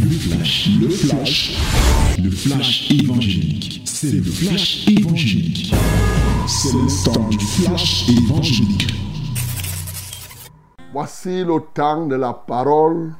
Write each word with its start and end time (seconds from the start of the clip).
Le 0.00 0.10
flash, 0.10 0.68
le 0.80 0.88
flash, 0.88 1.58
le 2.22 2.30
flash 2.30 2.90
évangélique. 2.90 3.82
C'est 3.84 4.12
le 4.12 4.22
flash 4.22 4.86
évangélique. 4.88 5.74
C'est 6.46 6.72
le 6.72 7.04
temps 7.04 7.28
du 7.28 7.38
flash 7.38 8.08
évangélique. 8.08 8.92
Voici 10.92 11.44
le 11.44 11.60
temps 11.74 12.06
de 12.06 12.16
la 12.16 12.32
parole. 12.32 13.14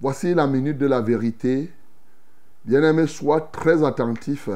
Voici 0.00 0.34
la 0.34 0.46
minute 0.46 0.78
de 0.78 0.86
la 0.86 1.00
vérité. 1.00 1.70
Bien-aimé, 2.64 3.06
sois 3.06 3.40
très 3.40 3.84
attentif 3.84 4.48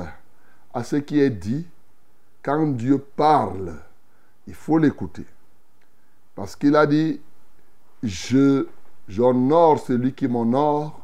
à 0.72 0.84
ce 0.84 0.96
qui 0.96 1.20
est 1.20 1.30
dit. 1.30 1.66
Quand 2.42 2.66
Dieu 2.66 2.98
parle, 2.98 3.74
il 4.46 4.54
faut 4.54 4.78
l'écouter. 4.78 5.26
Parce 6.34 6.56
qu'il 6.56 6.74
a 6.74 6.86
dit, 6.86 7.20
j'honore 9.08 9.78
celui 9.78 10.12
qui 10.12 10.26
m'honore, 10.26 11.01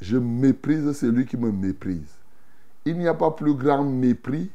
je 0.00 0.16
méprise 0.16 0.92
celui 0.92 1.26
qui 1.26 1.36
me 1.36 1.50
méprise. 1.50 2.14
Il 2.84 2.98
n'y 2.98 3.08
a 3.08 3.14
pas 3.14 3.30
plus 3.30 3.54
grand 3.54 3.84
mépris 3.84 4.50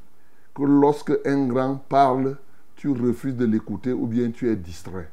que 0.53 0.63
lorsque 0.63 1.13
un 1.25 1.47
grand 1.47 1.75
parle, 1.75 2.37
tu 2.75 2.89
refuses 2.89 3.35
de 3.35 3.45
l'écouter 3.45 3.91
ou 3.91 4.05
bien 4.05 4.31
tu 4.31 4.49
es 4.49 4.55
distrait. 4.55 5.09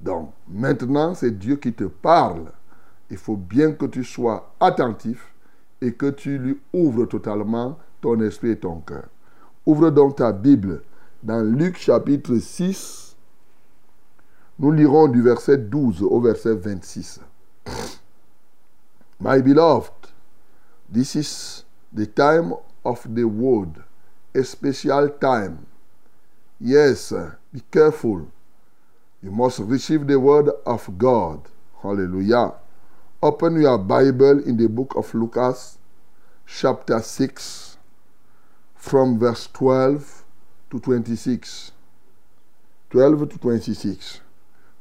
Donc, 0.00 0.32
maintenant, 0.48 1.14
c'est 1.14 1.38
Dieu 1.38 1.56
qui 1.56 1.72
te 1.72 1.84
parle. 1.84 2.52
Il 3.10 3.16
faut 3.16 3.36
bien 3.36 3.72
que 3.72 3.86
tu 3.86 4.04
sois 4.04 4.52
attentif 4.60 5.32
et 5.80 5.92
que 5.92 6.10
tu 6.10 6.38
lui 6.38 6.58
ouvres 6.72 7.06
totalement 7.06 7.78
ton 8.00 8.20
esprit 8.20 8.50
et 8.50 8.58
ton 8.58 8.80
cœur. 8.80 9.08
Ouvre 9.66 9.90
donc 9.90 10.16
ta 10.16 10.32
Bible 10.32 10.82
dans 11.22 11.40
Luc 11.42 11.78
chapitre 11.78 12.36
6. 12.36 13.16
Nous 14.58 14.70
lirons 14.70 15.08
du 15.08 15.22
verset 15.22 15.58
12 15.58 16.02
au 16.02 16.20
verset 16.20 16.54
26. 16.54 17.20
My 19.24 19.40
beloved, 19.40 20.12
this 20.86 21.16
is 21.16 21.64
the 21.90 22.04
time 22.04 22.52
of 22.84 23.02
the 23.08 23.24
word, 23.24 23.82
a 24.34 24.44
special 24.44 25.08
time. 25.08 25.66
Yes, 26.60 27.10
be 27.50 27.62
careful. 27.70 28.28
You 29.22 29.30
must 29.30 29.60
receive 29.60 30.06
the 30.06 30.20
word 30.20 30.50
of 30.66 30.98
God. 30.98 31.40
Hallelujah. 31.82 32.52
Open 33.22 33.62
your 33.62 33.78
Bible 33.78 34.44
in 34.44 34.58
the 34.58 34.68
book 34.68 34.94
of 34.94 35.14
Lucas, 35.14 35.78
chapter 36.46 37.00
6, 37.00 37.78
from 38.74 39.18
verse 39.18 39.48
12 39.54 40.22
to 40.70 40.80
26. 40.80 41.72
12 42.90 43.30
to 43.30 43.38
26. 43.38 44.20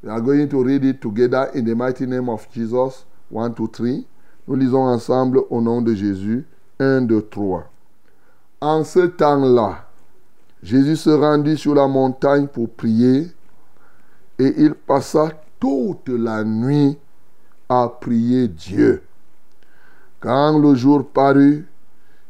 We 0.02 0.09
are 0.09 0.20
going 0.20 0.50
to 0.50 0.62
read 0.62 0.84
it 0.84 1.02
together 1.02 1.50
in 1.56 1.64
the 1.64 1.75
mighty 1.75 2.06
name 2.06 2.28
of 2.28 2.52
Jesus. 2.52 3.06
1, 3.30 3.56
2, 3.56 3.68
3. 3.68 4.06
Nous 4.48 4.56
lisons 4.56 4.84
ensemble 4.84 5.42
au 5.50 5.62
nom 5.62 5.82
de 5.82 5.94
Jésus. 5.94 6.46
1, 6.80 7.04
2, 7.04 7.22
3. 7.22 7.64
En 8.62 8.84
ce 8.84 9.00
temps-là, 9.00 9.86
Jésus 10.62 10.96
se 10.96 11.10
rendit 11.10 11.58
sur 11.58 11.76
la 11.76 11.88
montagne 11.88 12.48
pour 12.48 12.70
prier 12.70 13.32
et 14.40 14.54
il 14.58 14.74
passa 14.74 15.30
toute 15.60 16.10
la 16.10 16.44
nuit 16.44 16.98
à 17.70 17.88
prier 17.88 18.48
Dieu. 18.48 19.04
Quand 20.20 20.58
le 20.58 20.76
jour 20.76 21.06
parut, 21.06 21.68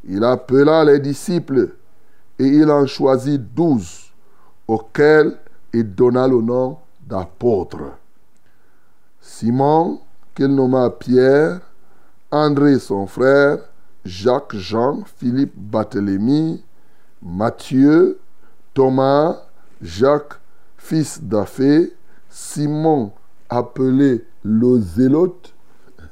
il 0.03 0.23
appela 0.23 0.83
les 0.83 0.99
disciples 0.99 1.75
et 2.39 2.47
il 2.47 2.69
en 2.69 2.85
choisit 2.85 3.41
douze, 3.53 4.11
auxquels 4.67 5.37
il 5.71 5.93
donna 5.93 6.27
le 6.27 6.41
nom 6.41 6.77
d'apôtres. 7.07 7.97
Simon, 9.21 9.99
qu'il 10.35 10.47
nomma 10.47 10.89
Pierre, 10.89 11.61
André 12.33 12.79
son 12.79 13.05
frère, 13.05 13.59
Jacques, 14.05 14.55
Jean, 14.55 15.03
Philippe, 15.17 15.53
Barthélemy, 15.55 16.63
Matthieu, 17.21 18.17
Thomas, 18.73 19.43
Jacques, 19.83 20.39
fils 20.75 21.21
d'Aphée, 21.21 21.93
Simon, 22.31 23.11
appelé 23.49 24.25
le 24.43 24.79
Zélote, 24.79 25.53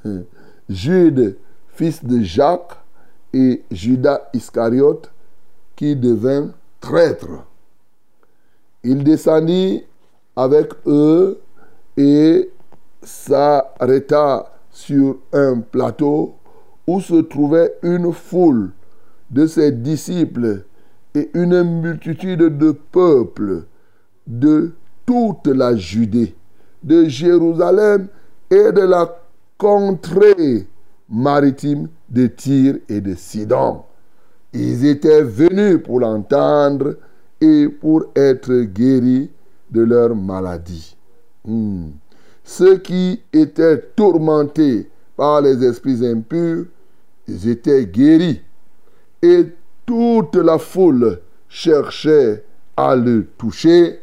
Jude, 0.69 1.37
fils 1.69 2.05
de 2.05 2.21
Jacques, 2.21 2.77
et 3.33 3.63
Judas 3.71 4.29
Iscariote, 4.33 5.09
qui 5.75 5.95
devint 5.95 6.51
traître. 6.79 7.45
Il 8.83 9.03
descendit 9.03 9.83
avec 10.35 10.69
eux 10.85 11.41
et 11.97 12.51
s'arrêta 13.01 14.50
sur 14.71 15.17
un 15.33 15.59
plateau 15.59 16.35
où 16.87 16.99
se 16.99 17.21
trouvait 17.21 17.73
une 17.83 18.11
foule 18.11 18.71
de 19.29 19.45
ses 19.47 19.71
disciples 19.71 20.63
et 21.13 21.29
une 21.33 21.81
multitude 21.81 22.57
de 22.57 22.71
peuples 22.71 23.63
de 24.27 24.71
toute 25.05 25.47
la 25.47 25.75
Judée, 25.75 26.35
de 26.83 27.05
Jérusalem 27.05 28.07
et 28.49 28.71
de 28.71 28.81
la 28.81 29.17
contrée 29.57 30.67
maritime 31.09 31.89
de 32.09 32.27
Tyr 32.27 32.77
et 32.87 33.01
de 33.01 33.13
Sidon. 33.15 33.83
Ils 34.53 34.85
étaient 34.85 35.23
venus 35.23 35.81
pour 35.83 35.99
l'entendre 35.99 36.97
et 37.39 37.67
pour 37.69 38.05
être 38.15 38.61
guéris 38.63 39.29
de 39.69 39.81
leur 39.81 40.15
maladie. 40.15 40.95
Hmm. 41.45 41.89
Ceux 42.51 42.79
qui 42.79 43.21
étaient 43.31 43.79
tourmentés 43.95 44.89
par 45.15 45.39
les 45.39 45.63
esprits 45.63 46.05
impurs, 46.05 46.65
étaient 47.25 47.85
guéris. 47.85 48.41
Et 49.21 49.45
toute 49.85 50.35
la 50.35 50.57
foule 50.57 51.21
cherchait 51.47 52.43
à 52.75 52.93
le 52.97 53.25
toucher 53.37 54.01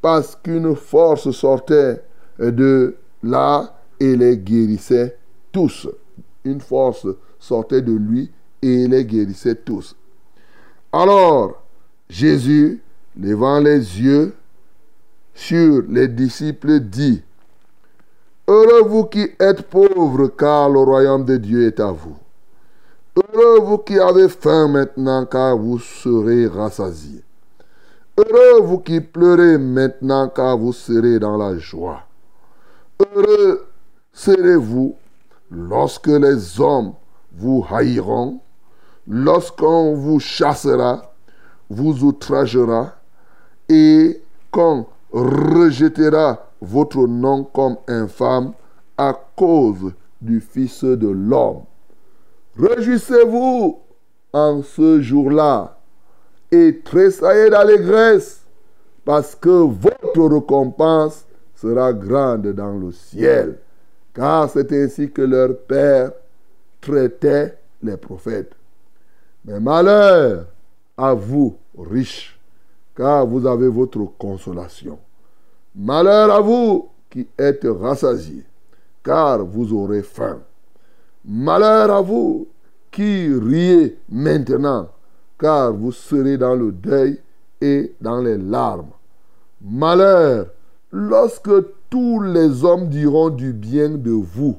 parce 0.00 0.34
qu'une 0.34 0.74
force 0.74 1.30
sortait 1.32 2.02
de 2.38 2.96
là 3.22 3.78
et 4.00 4.16
les 4.16 4.38
guérissait 4.38 5.18
tous. 5.52 5.86
Une 6.44 6.62
force 6.62 7.06
sortait 7.38 7.82
de 7.82 7.92
lui 7.92 8.30
et 8.62 8.88
les 8.88 9.04
guérissait 9.04 9.56
tous. 9.56 9.94
Alors, 10.94 11.62
Jésus, 12.08 12.80
levant 13.20 13.60
les 13.60 14.00
yeux 14.00 14.32
sur 15.34 15.82
les 15.90 16.08
disciples, 16.08 16.80
dit, 16.80 17.22
Heureux 18.48 18.82
vous 18.88 19.04
qui 19.04 19.28
êtes 19.38 19.62
pauvres, 19.62 20.28
car 20.28 20.68
le 20.68 20.80
royaume 20.80 21.24
de 21.24 21.36
Dieu 21.36 21.66
est 21.66 21.78
à 21.78 21.92
vous. 21.92 22.16
Heureux 23.16 23.60
vous 23.60 23.78
qui 23.78 23.98
avez 23.98 24.28
faim 24.28 24.68
maintenant, 24.68 25.24
car 25.26 25.56
vous 25.56 25.78
serez 25.78 26.48
rassasiés. 26.48 27.22
Heureux 28.18 28.62
vous 28.62 28.78
qui 28.78 29.00
pleurez 29.00 29.58
maintenant, 29.58 30.28
car 30.28 30.58
vous 30.58 30.72
serez 30.72 31.18
dans 31.18 31.36
la 31.36 31.56
joie. 31.56 32.02
Heureux 32.98 33.66
serez-vous 34.12 34.96
lorsque 35.50 36.08
les 36.08 36.60
hommes 36.60 36.94
vous 37.32 37.64
haïront, 37.70 38.40
lorsqu'on 39.06 39.94
vous 39.94 40.18
chassera, 40.18 41.14
vous 41.70 42.02
outragera, 42.02 42.96
et 43.68 44.20
qu'on 44.50 44.86
rejettera 45.12 46.51
votre 46.62 47.08
nom 47.08 47.42
comme 47.42 47.76
infâme 47.88 48.52
à 48.96 49.18
cause 49.36 49.92
du 50.20 50.40
Fils 50.40 50.84
de 50.84 51.08
l'homme. 51.08 51.62
Réjouissez-vous 52.56 53.80
en 54.32 54.62
ce 54.62 55.00
jour-là 55.00 55.76
et 56.52 56.80
tressaillez 56.84 57.50
d'allégresse 57.50 58.44
parce 59.04 59.34
que 59.34 59.48
votre 59.48 60.22
récompense 60.22 61.24
sera 61.56 61.92
grande 61.92 62.46
dans 62.52 62.78
le 62.78 62.92
ciel. 62.92 63.58
Car 64.14 64.48
c'est 64.48 64.70
ainsi 64.72 65.10
que 65.10 65.22
leur 65.22 65.56
Père 65.66 66.12
traitait 66.80 67.58
les 67.82 67.96
prophètes. 67.96 68.52
Mais 69.44 69.58
malheur 69.58 70.46
à 70.96 71.14
vous, 71.14 71.56
riches, 71.76 72.38
car 72.94 73.26
vous 73.26 73.46
avez 73.46 73.68
votre 73.68 74.04
consolation. 74.16 74.98
Malheur 75.74 76.30
à 76.30 76.40
vous 76.40 76.88
qui 77.08 77.26
êtes 77.38 77.66
rassasiés, 77.66 78.44
car 79.02 79.44
vous 79.44 79.72
aurez 79.72 80.02
faim. 80.02 80.40
Malheur 81.24 81.90
à 81.90 82.02
vous 82.02 82.48
qui 82.90 83.32
riez 83.32 83.98
maintenant, 84.10 84.88
car 85.38 85.72
vous 85.72 85.92
serez 85.92 86.36
dans 86.36 86.54
le 86.54 86.72
deuil 86.72 87.18
et 87.60 87.94
dans 88.00 88.20
les 88.20 88.36
larmes. 88.36 88.90
Malheur 89.62 90.48
lorsque 90.90 91.50
tous 91.88 92.20
les 92.20 92.64
hommes 92.64 92.88
diront 92.88 93.30
du 93.30 93.52
bien 93.52 93.90
de 93.90 94.10
vous, 94.10 94.58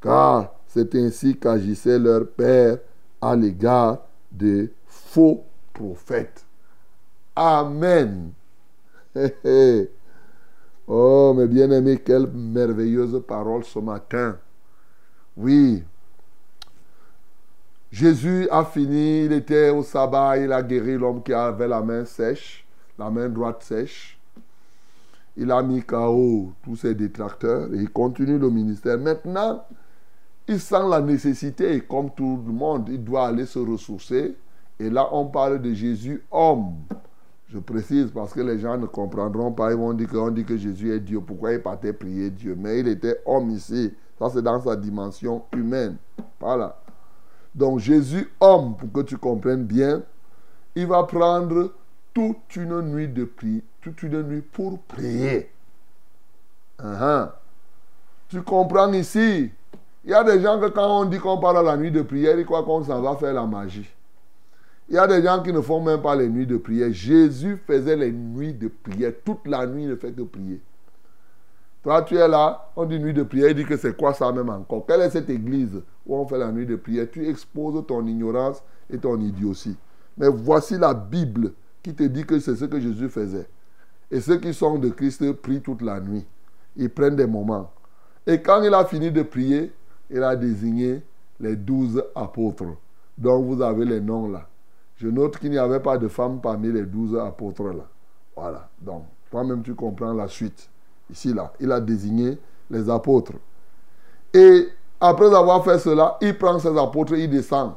car 0.00 0.54
c'est 0.68 0.94
ainsi 0.94 1.36
qu'agissait 1.36 1.98
leur 1.98 2.26
Père 2.28 2.78
à 3.20 3.34
l'égard 3.34 3.98
des 4.30 4.70
faux 4.86 5.42
prophètes. 5.72 6.44
Amen. 7.34 8.30
oh, 10.86 11.34
mes 11.36 11.46
bien-aimés, 11.46 11.98
quelle 11.98 12.26
merveilleuse 12.26 13.22
parole 13.26 13.64
ce 13.64 13.78
matin. 13.78 14.36
Oui. 15.36 15.82
Jésus 17.90 18.48
a 18.50 18.64
fini, 18.64 19.24
il 19.24 19.32
était 19.32 19.70
au 19.70 19.82
sabbat, 19.82 20.38
il 20.38 20.52
a 20.52 20.62
guéri 20.62 20.96
l'homme 20.96 21.22
qui 21.22 21.32
avait 21.32 21.68
la 21.68 21.80
main 21.80 22.04
sèche, 22.04 22.66
la 22.98 23.10
main 23.10 23.28
droite 23.28 23.62
sèche. 23.62 24.18
Il 25.36 25.50
a 25.50 25.62
mis 25.62 25.82
KO 25.82 26.52
tous 26.62 26.76
ses 26.76 26.94
détracteurs 26.94 27.72
et 27.72 27.76
il 27.76 27.90
continue 27.90 28.38
le 28.38 28.50
ministère. 28.50 28.98
Maintenant, 28.98 29.64
il 30.48 30.60
sent 30.60 30.88
la 30.88 31.00
nécessité, 31.00 31.80
comme 31.82 32.10
tout 32.10 32.42
le 32.46 32.52
monde, 32.52 32.88
il 32.88 33.02
doit 33.02 33.26
aller 33.26 33.46
se 33.46 33.58
ressourcer. 33.58 34.36
Et 34.78 34.90
là, 34.90 35.08
on 35.12 35.26
parle 35.26 35.60
de 35.60 35.72
Jésus 35.72 36.22
homme. 36.30 36.74
Je 37.56 37.60
précise 37.62 38.10
parce 38.10 38.34
que 38.34 38.40
les 38.42 38.58
gens 38.58 38.76
ne 38.76 38.84
comprendront 38.84 39.50
pas. 39.50 39.70
Ils 39.70 39.78
vont 39.78 39.94
dire 39.94 40.10
qu'on 40.10 40.30
dit 40.30 40.44
que 40.44 40.58
Jésus 40.58 40.92
est 40.92 41.00
Dieu. 41.00 41.22
Pourquoi 41.22 41.54
il 41.54 41.62
partait 41.62 41.94
prier 41.94 42.28
Dieu? 42.28 42.54
Mais 42.54 42.80
il 42.80 42.88
était 42.88 43.22
homme 43.24 43.48
ici. 43.48 43.94
Ça, 44.18 44.28
c'est 44.28 44.42
dans 44.42 44.60
sa 44.60 44.76
dimension 44.76 45.42
humaine. 45.56 45.96
Voilà. 46.38 46.76
Donc, 47.54 47.78
Jésus, 47.78 48.28
homme, 48.40 48.76
pour 48.76 48.92
que 48.92 49.00
tu 49.08 49.16
comprennes 49.16 49.64
bien, 49.64 50.02
il 50.74 50.86
va 50.86 51.02
prendre 51.04 51.72
toute 52.12 52.56
une 52.56 52.82
nuit 52.82 53.08
de 53.08 53.24
prière, 53.24 53.62
toute 53.80 54.02
une 54.02 54.20
nuit 54.24 54.42
pour 54.42 54.78
prier. 54.80 55.50
Uh-huh. 56.78 57.30
Tu 58.28 58.42
comprends 58.42 58.92
ici? 58.92 59.50
Il 60.04 60.10
y 60.10 60.14
a 60.14 60.22
des 60.22 60.42
gens 60.42 60.60
que 60.60 60.66
quand 60.66 61.00
on 61.00 61.06
dit 61.06 61.18
qu'on 61.18 61.38
parle 61.38 61.56
à 61.56 61.62
la 61.62 61.78
nuit 61.78 61.90
de 61.90 62.02
prière, 62.02 62.38
ils 62.38 62.44
croient 62.44 62.64
qu'on 62.64 62.84
s'en 62.84 63.00
va 63.00 63.16
faire 63.16 63.32
la 63.32 63.46
magie. 63.46 63.88
Il 64.88 64.94
y 64.94 64.98
a 64.98 65.06
des 65.06 65.22
gens 65.22 65.42
qui 65.42 65.52
ne 65.52 65.60
font 65.60 65.82
même 65.82 66.00
pas 66.00 66.14
les 66.14 66.28
nuits 66.28 66.46
de 66.46 66.56
prière. 66.56 66.92
Jésus 66.92 67.56
faisait 67.66 67.96
les 67.96 68.12
nuits 68.12 68.54
de 68.54 68.68
prière. 68.68 69.12
Toute 69.24 69.46
la 69.46 69.66
nuit, 69.66 69.82
il 69.82 69.90
ne 69.90 69.96
fait 69.96 70.12
que 70.12 70.22
prier. 70.22 70.60
Toi, 71.82 72.02
tu 72.02 72.16
es 72.16 72.28
là, 72.28 72.70
on 72.76 72.84
dit 72.84 72.98
nuit 72.98 73.14
de 73.14 73.22
prière, 73.22 73.50
il 73.50 73.54
dit 73.54 73.64
que 73.64 73.76
c'est 73.76 73.96
quoi 73.96 74.12
ça 74.12 74.30
même 74.32 74.48
encore? 74.48 74.84
Quelle 74.86 75.02
est 75.02 75.10
cette 75.10 75.30
église 75.30 75.80
où 76.04 76.16
on 76.16 76.26
fait 76.26 76.38
la 76.38 76.50
nuit 76.50 76.66
de 76.66 76.76
prière? 76.76 77.06
Tu 77.10 77.28
exposes 77.28 77.84
ton 77.86 78.04
ignorance 78.06 78.62
et 78.90 78.98
ton 78.98 79.20
idiotie. 79.20 79.76
Mais 80.18 80.28
voici 80.28 80.78
la 80.78 80.94
Bible 80.94 81.52
qui 81.82 81.94
te 81.94 82.02
dit 82.02 82.24
que 82.24 82.38
c'est 82.40 82.56
ce 82.56 82.64
que 82.64 82.80
Jésus 82.80 83.08
faisait. 83.08 83.48
Et 84.10 84.20
ceux 84.20 84.38
qui 84.38 84.52
sont 84.54 84.78
de 84.78 84.88
Christ 84.88 85.32
prient 85.32 85.60
toute 85.60 85.82
la 85.82 86.00
nuit. 86.00 86.24
Ils 86.76 86.90
prennent 86.90 87.16
des 87.16 87.26
moments. 87.26 87.70
Et 88.26 88.40
quand 88.40 88.62
il 88.62 88.74
a 88.74 88.84
fini 88.84 89.10
de 89.10 89.22
prier, 89.22 89.72
il 90.10 90.22
a 90.22 90.34
désigné 90.34 91.02
les 91.38 91.56
douze 91.56 92.02
apôtres, 92.14 92.76
dont 93.16 93.42
vous 93.42 93.62
avez 93.62 93.84
les 93.84 94.00
noms 94.00 94.28
là. 94.28 94.48
Je 94.96 95.08
note 95.08 95.38
qu'il 95.38 95.50
n'y 95.50 95.58
avait 95.58 95.80
pas 95.80 95.98
de 95.98 96.08
femmes 96.08 96.40
parmi 96.40 96.72
les 96.72 96.82
douze 96.82 97.16
apôtres 97.16 97.64
là. 97.64 97.86
Voilà. 98.34 98.68
Donc, 98.80 99.04
toi-même, 99.30 99.62
tu 99.62 99.74
comprends 99.74 100.12
la 100.12 100.28
suite. 100.28 100.68
Ici, 101.10 101.32
là, 101.32 101.52
il 101.60 101.70
a 101.72 101.80
désigné 101.80 102.38
les 102.70 102.88
apôtres. 102.90 103.32
Et 104.32 104.68
après 105.00 105.34
avoir 105.34 105.64
fait 105.64 105.78
cela, 105.78 106.16
il 106.20 106.36
prend 106.36 106.58
ses 106.58 106.76
apôtres, 106.78 107.14
il 107.14 107.30
descend. 107.30 107.72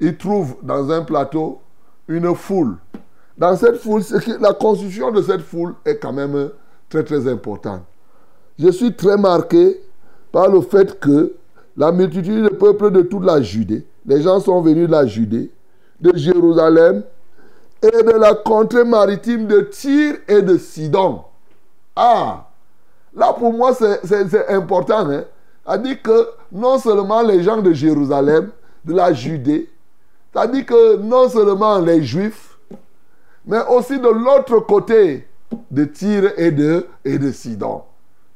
Il 0.00 0.16
trouve 0.16 0.56
dans 0.62 0.90
un 0.90 1.02
plateau 1.02 1.60
une 2.06 2.34
foule. 2.34 2.76
Dans 3.36 3.56
cette 3.56 3.76
foule, 3.76 4.02
la 4.40 4.52
constitution 4.52 5.10
de 5.10 5.22
cette 5.22 5.42
foule 5.42 5.74
est 5.84 5.98
quand 5.98 6.12
même 6.12 6.50
très 6.88 7.04
très 7.04 7.28
importante. 7.28 7.82
Je 8.58 8.68
suis 8.70 8.94
très 8.94 9.16
marqué 9.16 9.80
par 10.32 10.48
le 10.48 10.60
fait 10.60 10.98
que 10.98 11.34
la 11.76 11.92
multitude 11.92 12.44
de 12.44 12.48
peuple 12.48 12.90
de 12.90 13.02
toute 13.02 13.24
la 13.24 13.40
Judée, 13.40 13.86
les 14.04 14.22
gens 14.22 14.40
sont 14.40 14.60
venus 14.60 14.86
de 14.88 14.92
la 14.92 15.06
Judée, 15.06 15.52
de 16.00 16.16
Jérusalem 16.16 17.02
et 17.82 18.02
de 18.02 18.18
la 18.18 18.34
contrée 18.34 18.84
maritime 18.84 19.46
de 19.46 19.60
Tyr 19.60 20.16
et 20.26 20.42
de 20.42 20.58
Sidon. 20.58 21.22
Ah, 21.94 22.48
là 23.14 23.32
pour 23.32 23.52
moi 23.52 23.72
c'est 23.74 24.48
important. 24.50 25.08
Hein? 25.10 25.24
Dit 25.78 25.98
que 26.00 26.28
non 26.50 26.78
seulement 26.78 27.22
les 27.22 27.42
gens 27.42 27.60
de 27.60 27.72
Jérusalem, 27.72 28.50
de 28.84 28.94
la 28.94 29.12
Judée, 29.12 29.68
dit 30.46 30.64
que 30.64 30.96
non 30.96 31.28
seulement 31.28 31.78
les 31.78 32.02
Juifs, 32.02 32.58
mais 33.44 33.60
aussi 33.68 33.98
de 33.98 34.08
l'autre 34.08 34.60
côté 34.60 35.26
de 35.70 35.84
Tyr 35.84 36.32
et 36.36 36.50
de, 36.50 36.86
et 37.04 37.18
de 37.18 37.32
Sidon. 37.32 37.82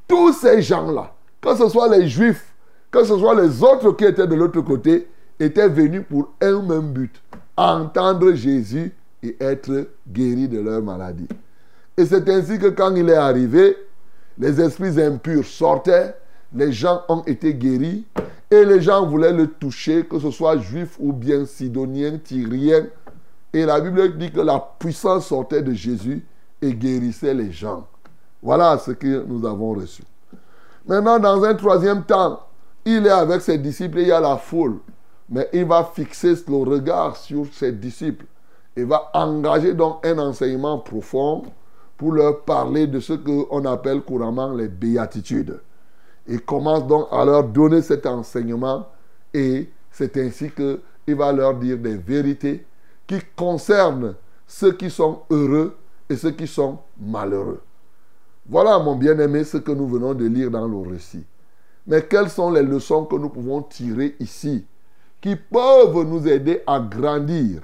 Tous 0.07 0.33
ces 0.33 0.61
gens-là, 0.61 1.13
que 1.41 1.55
ce 1.55 1.69
soit 1.69 1.87
les 1.95 2.07
Juifs, 2.07 2.53
que 2.91 3.03
ce 3.03 3.17
soit 3.17 3.35
les 3.35 3.63
autres 3.63 3.91
qui 3.91 4.05
étaient 4.05 4.27
de 4.27 4.35
l'autre 4.35 4.61
côté, 4.61 5.07
étaient 5.39 5.69
venus 5.69 6.03
pour 6.09 6.33
un 6.41 6.61
même 6.61 6.91
but, 6.91 7.21
entendre 7.55 8.33
Jésus 8.33 8.93
et 9.21 9.37
être 9.39 9.89
guéris 10.07 10.47
de 10.47 10.59
leur 10.59 10.81
maladie. 10.81 11.27
Et 11.97 12.05
c'est 12.05 12.27
ainsi 12.29 12.57
que 12.57 12.67
quand 12.67 12.95
il 12.95 13.09
est 13.09 13.15
arrivé, 13.15 13.77
les 14.37 14.59
esprits 14.59 15.01
impurs 15.01 15.45
sortaient, 15.45 16.15
les 16.53 16.71
gens 16.71 17.01
ont 17.07 17.23
été 17.23 17.53
guéris, 17.53 18.05
et 18.49 18.65
les 18.65 18.81
gens 18.81 19.05
voulaient 19.05 19.33
le 19.33 19.47
toucher, 19.47 20.05
que 20.05 20.19
ce 20.19 20.29
soit 20.29 20.57
juif 20.57 20.97
ou 20.99 21.11
bien 21.11 21.45
sidonien, 21.45 22.17
tyrien. 22.17 22.85
Et 23.51 23.65
la 23.65 23.79
Bible 23.79 24.17
dit 24.17 24.31
que 24.31 24.41
la 24.41 24.63
puissance 24.79 25.27
sortait 25.27 25.61
de 25.61 25.73
Jésus 25.73 26.23
et 26.61 26.73
guérissait 26.73 27.33
les 27.33 27.51
gens. 27.51 27.87
Voilà 28.41 28.77
ce 28.77 28.91
que 28.91 29.23
nous 29.25 29.45
avons 29.45 29.73
reçu. 29.73 30.03
Maintenant, 30.85 31.19
dans 31.19 31.43
un 31.43 31.55
troisième 31.55 32.03
temps, 32.03 32.41
il 32.85 33.05
est 33.05 33.09
avec 33.09 33.41
ses 33.41 33.57
disciples 33.57 33.99
et 33.99 34.01
il 34.03 34.07
y 34.09 34.11
a 34.11 34.19
la 34.19 34.37
foule. 34.37 34.79
Mais 35.33 35.49
il 35.51 35.65
va 35.65 35.83
fixer 35.83 36.35
le 36.47 36.57
regard 36.57 37.17
sur 37.17 37.47
ses 37.51 37.71
disciples. 37.71 38.25
Il 38.77 38.85
va 38.85 39.09
engager 39.15 39.73
donc 39.73 40.05
un 40.05 40.19
enseignement 40.19 40.77
profond 40.77 41.41
pour 41.97 42.11
leur 42.11 42.41
parler 42.41 42.85
de 42.85 42.99
ce 42.99 43.13
qu'on 43.13 43.65
appelle 43.65 44.01
couramment 44.01 44.53
les 44.53 44.67
béatitudes. 44.67 45.59
Il 46.27 46.41
commence 46.41 46.85
donc 46.85 47.07
à 47.11 47.25
leur 47.25 47.45
donner 47.45 47.81
cet 47.81 48.05
enseignement 48.05 48.87
et 49.33 49.71
c'est 49.89 50.15
ainsi 50.17 50.51
qu'il 50.51 51.15
va 51.15 51.31
leur 51.33 51.55
dire 51.55 51.79
des 51.79 51.97
vérités 51.97 52.63
qui 53.07 53.17
concernent 53.35 54.13
ceux 54.45 54.73
qui 54.73 54.91
sont 54.91 55.21
heureux 55.31 55.75
et 56.11 56.15
ceux 56.15 56.31
qui 56.31 56.45
sont 56.45 56.77
malheureux. 57.01 57.61
Voilà, 58.47 58.77
mon 58.77 58.95
bien-aimé, 58.95 59.43
ce 59.45 59.57
que 59.57 59.71
nous 59.71 59.87
venons 59.87 60.13
de 60.13 60.25
lire 60.25 60.51
dans 60.51 60.67
le 60.67 60.77
récit. 60.91 61.25
Mais 61.87 62.03
quelles 62.03 62.29
sont 62.29 62.51
les 62.51 62.61
leçons 62.61 63.05
que 63.05 63.15
nous 63.15 63.29
pouvons 63.29 63.63
tirer 63.63 64.15
ici? 64.19 64.67
Qui 65.23 65.37
peuvent 65.37 66.03
nous 66.03 66.27
aider 66.27 66.61
à 66.67 66.81
grandir 66.81 67.61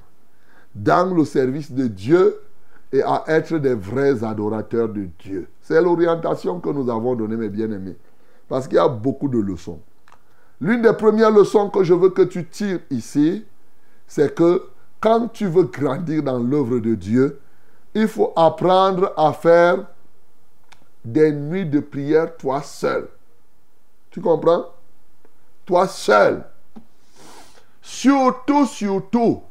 dans 0.73 1.13
le 1.13 1.25
service 1.25 1.69
de 1.73 1.87
Dieu 1.87 2.39
et 2.93 3.03
à 3.03 3.25
être 3.27 3.57
des 3.57 3.73
vrais 3.73 4.23
adorateurs 4.23 4.87
de 4.87 5.09
Dieu 5.19 5.49
C'est 5.61 5.81
l'orientation 5.81 6.61
que 6.61 6.69
nous 6.69 6.89
avons 6.89 7.15
donnée, 7.15 7.35
mes 7.35 7.49
bien-aimés. 7.49 7.97
Parce 8.47 8.65
qu'il 8.65 8.77
y 8.77 8.79
a 8.79 8.87
beaucoup 8.87 9.27
de 9.27 9.37
leçons. 9.37 9.81
L'une 10.61 10.81
des 10.81 10.93
premières 10.93 11.31
leçons 11.31 11.69
que 11.69 11.83
je 11.83 11.93
veux 11.93 12.11
que 12.11 12.21
tu 12.21 12.47
tires 12.47 12.79
ici, 12.91 13.45
c'est 14.07 14.33
que 14.33 14.63
quand 15.01 15.27
tu 15.27 15.47
veux 15.47 15.63
grandir 15.63 16.23
dans 16.23 16.39
l'œuvre 16.39 16.79
de 16.79 16.95
Dieu, 16.95 17.41
il 17.93 18.07
faut 18.07 18.31
apprendre 18.37 19.11
à 19.17 19.33
faire 19.33 19.85
des 21.03 21.33
nuits 21.33 21.65
de 21.65 21.81
prière 21.81 22.37
toi 22.37 22.61
seul. 22.61 23.09
Tu 24.11 24.21
comprends? 24.21 24.63
Toi 25.65 25.89
seul. 25.89 26.45
Surtout, 27.81 28.65
surtout, 28.65 29.41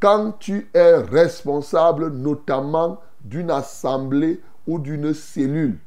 quand 0.00 0.32
tu 0.38 0.68
es 0.72 0.96
responsable 0.96 2.10
notamment 2.10 3.00
d'une 3.20 3.50
assemblée 3.50 4.40
ou 4.66 4.78
d'une 4.78 5.12
cellule, 5.12 5.78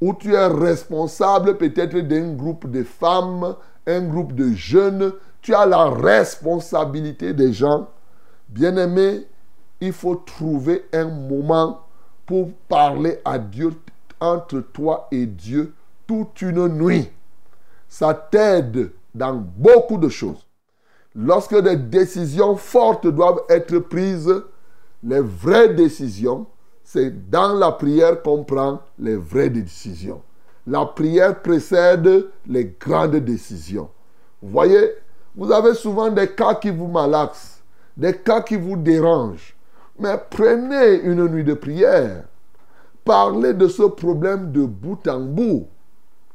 où 0.00 0.14
tu 0.14 0.34
es 0.34 0.46
responsable 0.46 1.58
peut-être 1.58 1.98
d'un 1.98 2.32
groupe 2.32 2.70
de 2.70 2.84
femmes, 2.84 3.56
un 3.86 4.02
groupe 4.02 4.34
de 4.34 4.52
jeunes, 4.52 5.12
tu 5.42 5.54
as 5.54 5.66
la 5.66 5.90
responsabilité 5.90 7.32
des 7.32 7.52
gens. 7.52 7.88
Bien-aimé, 8.48 9.26
il 9.80 9.92
faut 9.92 10.16
trouver 10.16 10.86
un 10.92 11.06
moment 11.06 11.80
pour 12.26 12.50
parler 12.68 13.20
à 13.24 13.38
Dieu 13.38 13.72
entre 14.20 14.60
toi 14.60 15.08
et 15.10 15.26
Dieu 15.26 15.74
toute 16.06 16.42
une 16.42 16.68
nuit. 16.68 17.10
Ça 17.88 18.14
t'aide 18.14 18.92
dans 19.14 19.34
beaucoup 19.34 19.96
de 19.96 20.08
choses. 20.08 20.46
Lorsque 21.14 21.60
des 21.60 21.76
décisions 21.76 22.56
fortes 22.56 23.06
doivent 23.06 23.42
être 23.48 23.78
prises, 23.78 24.42
les 25.02 25.20
vraies 25.20 25.74
décisions, 25.74 26.46
c'est 26.84 27.30
dans 27.30 27.54
la 27.54 27.72
prière 27.72 28.22
qu'on 28.22 28.44
prend 28.44 28.80
les 28.98 29.16
vraies 29.16 29.50
décisions. 29.50 30.22
La 30.66 30.84
prière 30.86 31.40
précède 31.40 32.26
les 32.46 32.76
grandes 32.78 33.16
décisions. 33.16 33.88
Vous 34.42 34.50
voyez, 34.50 34.92
vous 35.34 35.50
avez 35.50 35.74
souvent 35.74 36.10
des 36.10 36.28
cas 36.28 36.54
qui 36.54 36.70
vous 36.70 36.88
malaxent, 36.88 37.62
des 37.96 38.14
cas 38.14 38.40
qui 38.40 38.56
vous 38.56 38.76
dérangent. 38.76 39.56
Mais 39.98 40.16
prenez 40.30 41.00
une 41.02 41.26
nuit 41.28 41.44
de 41.44 41.54
prière 41.54 42.24
parler 43.04 43.54
de 43.54 43.66
ce 43.68 43.82
problème 43.82 44.52
de 44.52 44.64
bout 44.64 45.06
en 45.08 45.20
bout. 45.20 45.66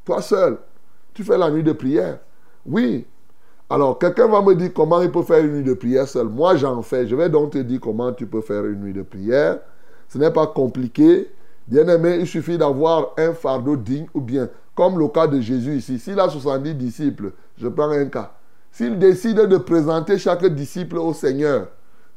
Toi 0.04 0.22
seul, 0.22 0.58
tu 1.14 1.24
fais 1.24 1.38
la 1.38 1.50
nuit 1.50 1.64
de 1.64 1.72
prière. 1.72 2.20
Oui. 2.66 3.06
Alors, 3.70 3.98
quelqu'un 3.98 4.28
va 4.28 4.42
me 4.42 4.54
dire 4.54 4.72
comment 4.74 5.02
il 5.02 5.12
peut 5.12 5.24
faire 5.24 5.44
une 5.44 5.54
nuit 5.54 5.64
de 5.64 5.74
prière 5.74 6.08
seul. 6.08 6.28
Moi, 6.28 6.56
j'en 6.56 6.82
fais. 6.82 7.08
Je 7.08 7.16
vais 7.16 7.30
donc 7.30 7.52
te 7.52 7.58
dire 7.58 7.80
comment 7.82 8.14
tu 8.14 8.28
peux 8.28 8.42
faire 8.42 8.66
une 8.66 8.82
nuit 8.82 8.94
de 8.94 9.02
prière. 9.02 9.60
Ce 10.08 10.18
n'est 10.18 10.32
pas 10.32 10.48
compliqué. 10.48 11.32
Bien 11.68 11.88
aimé, 11.88 12.18
il 12.20 12.28
suffit 12.28 12.60
d'avoir 12.60 13.14
un 13.18 13.34
fardeau 13.34 13.76
digne 13.76 14.06
ou 14.14 14.22
bien 14.22 14.50
comme 14.76 15.00
le 15.00 15.08
cas 15.08 15.26
de 15.26 15.40
Jésus 15.40 15.78
ici. 15.78 15.98
S'il 15.98 16.20
a 16.20 16.30
70 16.30 16.76
disciples, 16.76 17.32
je 17.58 17.68
prends 17.68 17.90
un 17.90 18.06
cas. 18.06 18.34
S'il 18.72 19.00
décide 19.00 19.38
de 19.38 19.58
présenter 19.58 20.18
chaque 20.20 20.46
disciple 20.46 20.98
au 20.98 21.14
Seigneur 21.14 21.70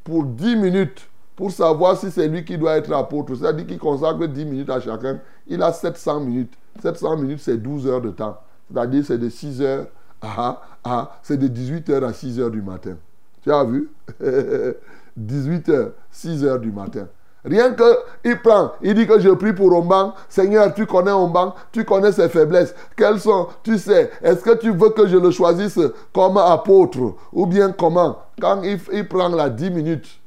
pour 0.04 0.24
10 0.24 0.56
minutes, 0.56 1.08
pour 1.36 1.52
savoir 1.52 1.96
si 1.96 2.10
c'est 2.10 2.26
lui 2.26 2.44
qui 2.44 2.58
doit 2.58 2.76
être 2.76 2.92
apôtre, 2.92 3.36
c'est-à-dire 3.36 3.66
qu'il 3.66 3.78
consacre 3.78 4.26
10 4.26 4.44
minutes 4.44 4.70
à 4.70 4.80
chacun, 4.80 5.20
il 5.46 5.62
a 5.62 5.72
700 5.72 6.20
minutes. 6.20 6.52
700 6.82 7.16
minutes, 7.16 7.40
c'est 7.40 7.56
12 7.56 7.86
heures 7.86 8.00
de 8.00 8.10
temps. 8.10 8.36
C'est-à-dire 8.70 9.04
c'est 9.06 9.18
de 9.18 9.28
6 9.28 9.62
heures 9.62 9.86
à, 10.22 10.60
à 10.84 11.18
c'est 11.22 11.36
de 11.36 11.48
18 11.48 11.90
heures 11.90 12.04
à 12.04 12.12
6 12.12 12.40
heures 12.40 12.50
du 12.50 12.62
matin. 12.62 12.96
Tu 13.42 13.52
as 13.52 13.64
vu? 13.64 13.90
18 15.16 15.68
heures, 15.70 15.92
6 16.10 16.44
heures 16.44 16.58
du 16.58 16.70
matin. 16.70 17.08
Rien 17.44 17.72
que, 17.72 17.84
il 18.24 18.40
prend, 18.40 18.72
il 18.82 18.94
dit 18.94 19.06
que 19.06 19.18
je 19.20 19.30
prie 19.30 19.52
pour 19.52 19.72
Omban. 19.72 20.12
Seigneur, 20.28 20.74
tu 20.74 20.86
connais 20.86 21.12
Omban, 21.12 21.54
tu 21.70 21.84
connais 21.84 22.12
ses 22.12 22.28
faiblesses. 22.28 22.74
Quelles 22.96 23.20
sont, 23.20 23.48
tu 23.62 23.78
sais, 23.78 24.10
est-ce 24.22 24.42
que 24.42 24.56
tu 24.56 24.70
veux 24.70 24.90
que 24.90 25.06
je 25.06 25.16
le 25.16 25.30
choisisse 25.30 25.78
comme 26.12 26.36
apôtre 26.36 27.14
ou 27.32 27.46
bien 27.46 27.72
comment? 27.72 28.18
Quand 28.40 28.62
il, 28.62 28.78
il 28.92 29.06
prend 29.08 29.28
la 29.28 29.48
10 29.48 29.70
minutes, 29.70 30.20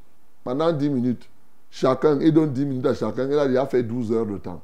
pendant 0.43 0.71
10 0.71 0.89
minutes, 0.89 1.29
chacun, 1.69 2.17
il 2.21 2.33
donne 2.33 2.51
10 2.53 2.65
minutes 2.65 2.85
à 2.87 2.93
chacun, 2.93 3.27
il 3.29 3.37
a 3.37 3.47
déjà 3.47 3.65
fait 3.65 3.83
12 3.83 4.11
heures 4.13 4.25
de 4.25 4.37
temps. 4.37 4.61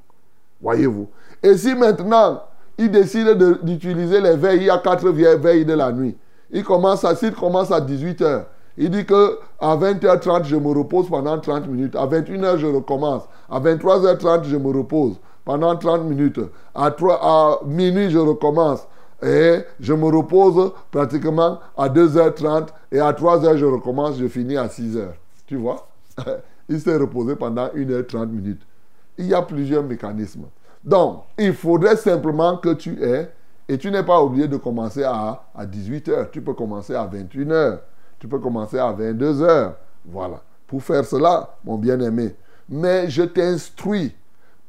Voyez-vous 0.62 1.10
Et 1.44 1.56
si 1.58 1.76
maintenant, 1.76 2.42
il 2.78 2.92
décide 2.92 3.38
d'utiliser 3.64 4.22
les 4.22 4.36
veilles, 4.36 4.58
il 4.58 4.64
y 4.66 4.70
a 4.70 4.78
4 4.78 5.10
veilles 5.10 5.66
de 5.66 5.74
la 5.74 5.92
nuit. 5.92 6.16
Il 6.52 6.64
commence 6.64 7.04
à, 7.04 7.16
s'il 7.16 7.34
commence 7.34 7.72
à 7.72 7.82
18 7.82 8.22
heures, 8.22 8.46
il 8.78 8.92
dit 8.92 9.06
que 9.06 9.40
à 9.60 9.76
20h30, 9.76 10.44
je 10.46 10.56
me 10.56 10.68
repose 10.68 11.10
pendant 11.10 11.40
30 11.40 11.68
minutes. 11.68 11.96
À 11.96 12.06
21h, 12.06 12.58
je 12.58 12.68
recommence. 12.68 13.24
À 13.50 13.60
23h30, 13.60 14.44
je 14.44 14.56
me 14.56 14.68
repose 14.72 15.16
pendant 15.44 15.76
30 15.76 16.04
minutes. 16.04 16.40
À, 16.76 16.92
3, 16.92 17.20
à 17.22 17.60
minuit, 17.66 18.12
je 18.12 18.20
recommence. 18.20 18.88
Et 19.24 19.62
je 19.80 19.94
me 19.94 20.06
repose 20.06 20.74
pratiquement 20.92 21.60
à 21.76 21.90
2h30. 21.90 22.68
Et 22.92 23.00
à 23.00 23.12
3h, 23.14 23.58
je 23.58 23.66
recommence. 23.66 24.18
Je 24.20 24.28
finis 24.28 24.58
à 24.58 24.68
6h. 24.68 25.08
Tu 25.48 25.56
vois? 25.56 25.88
Il 26.70 26.80
s'est 26.80 26.98
reposé 26.98 27.36
pendant 27.36 27.68
1h30 27.70 28.28
minutes. 28.28 28.62
Il 29.18 29.26
y 29.26 29.34
a 29.34 29.42
plusieurs 29.42 29.84
mécanismes. 29.84 30.46
Donc, 30.88 31.25
il 31.38 31.53
faudrait 31.53 31.98
simplement 31.98 32.56
que 32.56 32.74
tu 32.74 33.03
aies, 33.03 33.29
et 33.67 33.77
tu 33.77 33.91
n'es 33.91 34.03
pas 34.03 34.22
obligé 34.22 34.48
de 34.48 34.56
commencer 34.56 35.03
à, 35.03 35.44
à 35.53 35.65
18h. 35.65 36.29
Tu 36.32 36.41
peux 36.41 36.53
commencer 36.53 36.96
à 36.96 37.06
21h. 37.06 37.79
Tu 38.17 38.27
peux 38.29 38.39
commencer 38.39 38.79
à 38.79 38.94
22 38.94 39.41
heures. 39.41 39.75
Voilà. 40.06 40.41
Pour 40.65 40.82
faire 40.82 41.03
cela, 41.03 41.58
mon 41.65 41.77
bien-aimé. 41.77 42.34
Mais 42.70 43.10
je 43.10 43.24
t'instruis, 43.24 44.15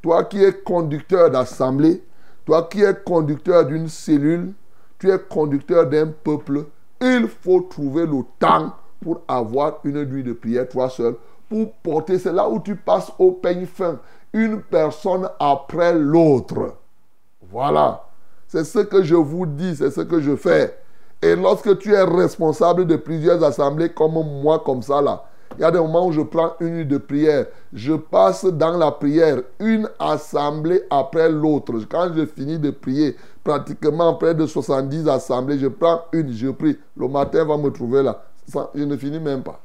toi 0.03 0.25
qui 0.25 0.43
es 0.43 0.53
conducteur 0.53 1.31
d'assemblée, 1.31 2.03
toi 2.45 2.69
qui 2.69 2.83
es 2.83 2.95
conducteur 3.05 3.65
d'une 3.65 3.89
cellule, 3.89 4.53
tu 4.99 5.13
es 5.13 5.19
conducteur 5.21 5.89
d'un 5.89 6.09
peuple, 6.09 6.65
il 7.01 7.29
faut 7.29 7.61
trouver 7.61 8.07
le 8.07 8.23
temps 8.41 8.75
pour 9.01 9.21
avoir 9.29 9.79
une 9.85 10.05
nuit 10.05 10.25
de 10.25 10.33
prière, 10.33 10.69
toi 10.69 10.91
seul, 10.91 11.15
pour 11.49 11.73
porter. 11.75 12.19
C'est 12.19 12.33
là 12.33 12.49
où 12.49 12.59
tu 12.59 12.75
passes 12.75 13.13
au 13.21 13.31
peigne 13.31 13.67
fin, 13.67 14.01
une 14.33 14.63
personne 14.63 15.29
après 15.39 15.95
l'autre. 15.95 16.75
Voilà. 17.51 18.05
C'est 18.47 18.65
ce 18.65 18.81
que 18.81 19.03
je 19.03 19.15
vous 19.15 19.47
dis, 19.47 19.77
c'est 19.77 19.91
ce 19.91 20.01
que 20.01 20.21
je 20.21 20.37
fais. 20.37 20.79
Et 21.21 21.35
lorsque 21.35 21.79
tu 21.79 21.93
es 21.93 22.03
responsable 22.03 22.87
de 22.87 22.97
plusieurs 22.97 23.43
assemblées 23.43 23.91
comme 23.91 24.13
moi, 24.43 24.63
comme 24.65 24.83
ça 24.83 25.03
là, 25.03 25.25
il 25.57 25.63
y 25.63 25.65
a 25.65 25.71
des 25.71 25.79
moments 25.79 26.07
où 26.07 26.13
je 26.13 26.21
prends 26.21 26.53
une 26.61 26.75
nuit 26.77 26.87
de 26.87 26.99
prière. 26.99 27.47
Je 27.73 27.95
passe 27.95 28.45
dans 28.45 28.77
la 28.77 28.93
prière 28.93 29.43
une 29.59 29.89
assemblée 29.99 30.83
après 30.91 31.29
l'autre. 31.31 31.73
Quand 31.89 32.11
je 32.15 32.27
finis 32.27 32.59
de 32.59 32.71
prier, 32.71 33.17
pratiquement 33.43 34.15
près 34.15 34.35
de 34.35 34.47
70 34.47 35.09
assemblées, 35.09 35.59
je 35.59 35.69
prends 35.69 36.03
une, 36.13 36.33
je 36.33 36.51
prie. 36.51 36.79
Le 36.97 37.09
matin 37.09 37.45
va 37.45 37.57
me 37.57 37.71
trouver 37.71 38.03
là. 38.03 38.23
je 38.75 38.85
ne 38.85 38.97
finis 38.97 39.21
même 39.21 39.43
pas. 39.43 39.61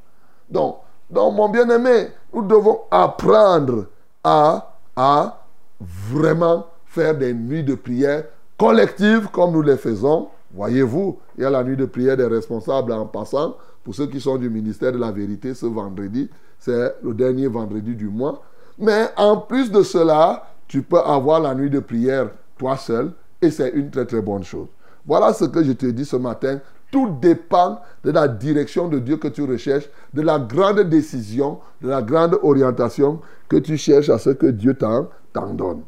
Donc, 0.50 0.78
donc 1.10 1.34
mon 1.34 1.48
bien-aimé, 1.48 2.08
nous 2.32 2.42
devons 2.42 2.80
apprendre 2.90 3.86
à, 4.24 4.74
à 4.96 5.44
vraiment 5.80 6.66
faire 6.86 7.16
des 7.16 7.32
nuits 7.34 7.62
de 7.62 7.74
prière 7.74 8.24
collectives 8.58 9.28
comme 9.28 9.52
nous 9.52 9.62
les 9.62 9.76
faisons 9.76 10.28
Voyez-vous, 10.54 11.18
il 11.36 11.42
y 11.42 11.44
a 11.44 11.50
la 11.50 11.64
nuit 11.64 11.76
de 11.76 11.84
prière 11.84 12.16
des 12.16 12.26
responsables 12.26 12.92
en 12.92 13.06
passant. 13.06 13.56
Pour 13.82 13.94
ceux 13.94 14.06
qui 14.06 14.20
sont 14.20 14.38
du 14.38 14.48
ministère 14.48 14.92
de 14.92 14.98
la 14.98 15.10
vérité, 15.10 15.52
ce 15.52 15.66
vendredi, 15.66 16.30
c'est 16.58 16.94
le 17.02 17.12
dernier 17.12 17.48
vendredi 17.48 17.94
du 17.94 18.08
mois. 18.08 18.40
Mais 18.78 19.08
en 19.16 19.36
plus 19.36 19.70
de 19.70 19.82
cela, 19.82 20.46
tu 20.68 20.82
peux 20.82 21.00
avoir 21.00 21.40
la 21.40 21.54
nuit 21.54 21.70
de 21.70 21.80
prière 21.80 22.30
toi 22.56 22.76
seul 22.76 23.10
et 23.42 23.50
c'est 23.50 23.70
une 23.70 23.90
très 23.90 24.06
très 24.06 24.22
bonne 24.22 24.44
chose. 24.44 24.68
Voilà 25.04 25.32
ce 25.32 25.44
que 25.44 25.62
je 25.62 25.72
te 25.72 25.86
dis 25.86 26.04
ce 26.04 26.16
matin. 26.16 26.60
Tout 26.94 27.10
dépend 27.20 27.80
de 28.04 28.12
la 28.12 28.28
direction 28.28 28.86
de 28.86 29.00
Dieu 29.00 29.16
que 29.16 29.26
tu 29.26 29.42
recherches, 29.42 29.88
de 30.12 30.22
la 30.22 30.38
grande 30.38 30.82
décision, 30.82 31.58
de 31.82 31.88
la 31.88 32.00
grande 32.00 32.38
orientation 32.40 33.20
que 33.48 33.56
tu 33.56 33.76
cherches 33.76 34.10
à 34.10 34.18
ce 34.18 34.30
que 34.30 34.46
Dieu 34.46 34.78
t'en 34.78 35.08
donne. 35.54 35.82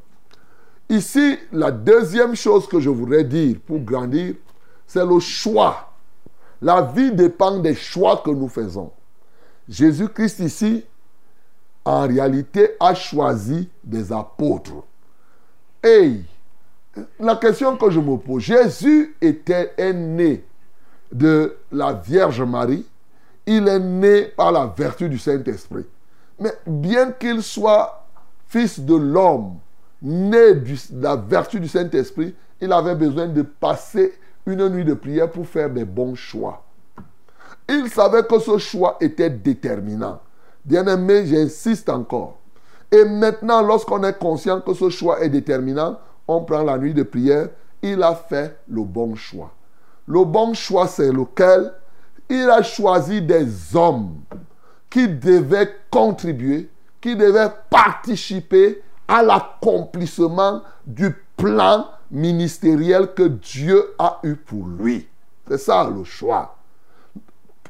Ici, 0.88 1.38
la 1.52 1.70
deuxième 1.70 2.34
chose 2.34 2.66
que 2.66 2.80
je 2.80 2.90
voudrais 2.90 3.22
dire 3.22 3.58
pour 3.64 3.78
grandir, 3.78 4.34
c'est 4.84 5.06
le 5.06 5.20
choix. 5.20 5.92
La 6.60 6.82
vie 6.82 7.12
dépend 7.12 7.56
des 7.60 7.76
choix 7.76 8.20
que 8.24 8.30
nous 8.30 8.48
faisons. 8.48 8.90
Jésus-Christ 9.68 10.40
ici, 10.40 10.84
en 11.84 12.08
réalité, 12.08 12.70
a 12.80 12.94
choisi 12.94 13.68
des 13.84 14.10
apôtres. 14.12 14.82
Et 15.84 16.16
la 17.20 17.36
question 17.36 17.76
que 17.76 17.90
je 17.90 18.00
me 18.00 18.16
pose, 18.16 18.42
Jésus 18.42 19.14
était 19.20 19.72
né 19.92 20.42
de 21.12 21.56
la 21.72 21.92
Vierge 21.92 22.42
Marie. 22.42 22.86
Il 23.46 23.68
est 23.68 23.78
né 23.78 24.22
par 24.36 24.52
la 24.52 24.66
vertu 24.66 25.08
du 25.08 25.18
Saint-Esprit. 25.18 25.86
Mais 26.38 26.52
bien 26.66 27.12
qu'il 27.12 27.42
soit 27.42 28.06
fils 28.48 28.80
de 28.80 28.94
l'homme, 28.94 29.56
né 30.02 30.54
de 30.54 31.02
la 31.02 31.16
vertu 31.16 31.60
du 31.60 31.68
Saint-Esprit, 31.68 32.34
il 32.60 32.72
avait 32.72 32.94
besoin 32.94 33.26
de 33.26 33.42
passer 33.42 34.14
une 34.46 34.68
nuit 34.68 34.84
de 34.84 34.94
prière 34.94 35.30
pour 35.30 35.46
faire 35.46 35.70
des 35.70 35.84
bons 35.84 36.14
choix. 36.14 36.62
Il 37.68 37.88
savait 37.88 38.22
que 38.22 38.38
ce 38.38 38.58
choix 38.58 38.96
était 39.00 39.30
déterminant. 39.30 40.20
Bien-aimé, 40.64 41.26
j'insiste 41.26 41.88
encore. 41.88 42.38
Et 42.90 43.04
maintenant, 43.04 43.62
lorsqu'on 43.62 44.02
est 44.04 44.18
conscient 44.18 44.60
que 44.60 44.72
ce 44.74 44.88
choix 44.88 45.20
est 45.20 45.28
déterminant, 45.28 45.98
on 46.28 46.44
prend 46.44 46.62
la 46.62 46.78
nuit 46.78 46.94
de 46.94 47.02
prière. 47.02 47.48
Il 47.82 48.02
a 48.02 48.14
fait 48.14 48.56
le 48.68 48.82
bon 48.82 49.14
choix. 49.14 49.52
Le 50.06 50.24
bon 50.24 50.54
choix, 50.54 50.86
c'est 50.86 51.12
lequel? 51.12 51.72
Il 52.28 52.48
a 52.50 52.62
choisi 52.62 53.22
des 53.22 53.76
hommes 53.76 54.20
qui 54.90 55.08
devaient 55.08 55.76
contribuer, 55.90 56.70
qui 57.00 57.14
devaient 57.16 57.52
participer 57.70 58.82
à 59.06 59.22
l'accomplissement 59.22 60.62
du 60.86 61.14
plan 61.36 61.86
ministériel 62.10 63.12
que 63.14 63.24
Dieu 63.24 63.94
a 63.98 64.18
eu 64.22 64.36
pour 64.36 64.66
lui. 64.66 65.08
C'est 65.48 65.58
ça 65.58 65.88
le 65.88 66.02
choix. 66.04 66.56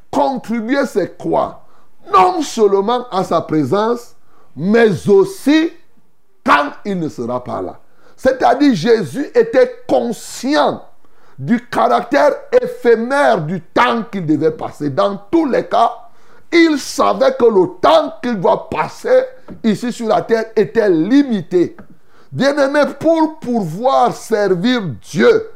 Contribuer, 0.09 0.85
c'est 0.85 1.17
quoi? 1.17 1.65
Non 2.11 2.41
seulement 2.41 3.07
à 3.09 3.23
sa 3.23 3.41
présence, 3.41 4.15
mais 4.55 5.07
aussi 5.07 5.71
quand 6.43 6.71
il 6.85 6.99
ne 6.99 7.09
sera 7.09 7.43
pas 7.43 7.61
là. 7.61 7.79
C'est-à-dire 8.15 8.73
Jésus 8.73 9.27
était 9.35 9.83
conscient 9.87 10.81
du 11.37 11.67
caractère 11.67 12.33
éphémère 12.61 13.41
du 13.41 13.61
temps 13.61 14.03
qu'il 14.11 14.25
devait 14.25 14.51
passer. 14.51 14.89
Dans 14.89 15.17
tous 15.29 15.45
les 15.45 15.65
cas, 15.65 15.91
il 16.51 16.77
savait 16.79 17.35
que 17.37 17.45
le 17.45 17.79
temps 17.81 18.13
qu'il 18.21 18.39
doit 18.39 18.69
passer 18.69 19.23
ici 19.63 19.91
sur 19.91 20.07
la 20.07 20.21
terre 20.21 20.45
était 20.55 20.89
limité. 20.89 21.75
Bien-aimé, 22.31 22.81
pour 22.99 23.39
pouvoir 23.39 24.13
servir 24.13 24.81
Dieu 25.01 25.49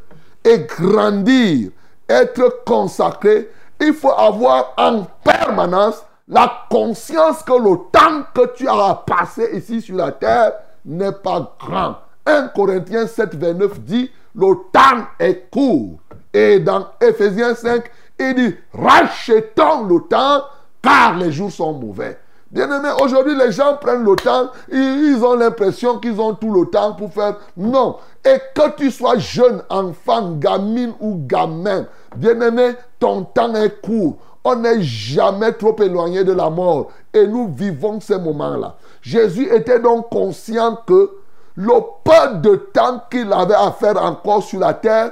et 0.44 0.60
grandir, 0.60 1.72
être 2.08 2.64
consacré, 2.66 3.50
il 3.80 3.94
faut 3.94 4.12
avoir 4.12 4.74
en 4.78 5.06
permanence 5.24 6.04
la 6.28 6.52
conscience 6.70 7.44
que 7.44 7.54
le 7.54 7.78
temps 7.92 8.24
que 8.34 8.54
tu 8.56 8.68
as 8.68 9.04
passé 9.06 9.50
ici 9.54 9.82
sur 9.82 9.96
la 9.98 10.12
terre 10.12 10.54
n'est 10.86 11.12
pas 11.12 11.56
grand. 11.60 11.96
1 12.26 12.50
Corinthiens 12.50 13.08
7, 13.08 13.36
29 13.36 13.80
dit, 13.82 14.12
le 14.36 14.56
temps 14.72 15.06
est 15.20 15.50
court. 15.50 16.00
Et 16.34 16.60
dans 16.60 16.88
Ephésiens 17.02 17.56
5, 17.56 17.84
il 18.20 18.36
dit, 18.36 18.56
rachetons 18.74 19.86
le 19.86 20.02
temps 20.08 20.44
car 20.82 21.18
les 21.18 21.32
jours 21.32 21.52
sont 21.52 21.74
mauvais. 21.74 22.18
Bien-aimé, 22.52 22.90
aujourd'hui, 23.02 23.36
les 23.38 23.52
gens 23.54 23.78
prennent 23.80 24.04
le 24.04 24.16
temps, 24.18 24.50
ils 24.70 25.24
ont 25.24 25.36
l'impression 25.36 26.00
qu'ils 26.00 26.20
ont 26.20 26.34
tout 26.34 26.52
le 26.52 26.70
temps 26.70 26.94
pour 26.94 27.14
faire. 27.14 27.38
Non. 27.56 27.96
Et 28.26 28.38
que 28.54 28.76
tu 28.76 28.92
sois 28.92 29.18
jeune, 29.18 29.64
enfant, 29.70 30.34
gamine 30.34 30.94
ou 31.00 31.16
gamin, 31.26 31.86
bien-aimé, 32.16 32.74
ton 33.00 33.24
temps 33.24 33.56
est 33.56 33.82
court. 33.82 34.18
On 34.44 34.58
n'est 34.58 34.82
jamais 34.82 35.54
trop 35.54 35.76
éloigné 35.82 36.26
de 36.26 36.34
la 36.34 36.50
mort. 36.50 36.90
Et 37.14 37.26
nous 37.26 37.48
vivons 37.48 38.02
ces 38.02 38.20
moments-là. 38.20 38.76
Jésus 39.02 39.48
était 39.54 39.80
donc 39.80 40.10
conscient 40.10 40.78
que 40.86 41.10
le 41.56 41.74
peu 42.04 42.38
de 42.38 42.56
temps 42.56 43.04
qu'il 43.10 43.32
avait 43.34 43.56
à 43.56 43.72
faire 43.72 44.02
encore 44.02 44.44
sur 44.44 44.60
la 44.60 44.74
terre, 44.74 45.12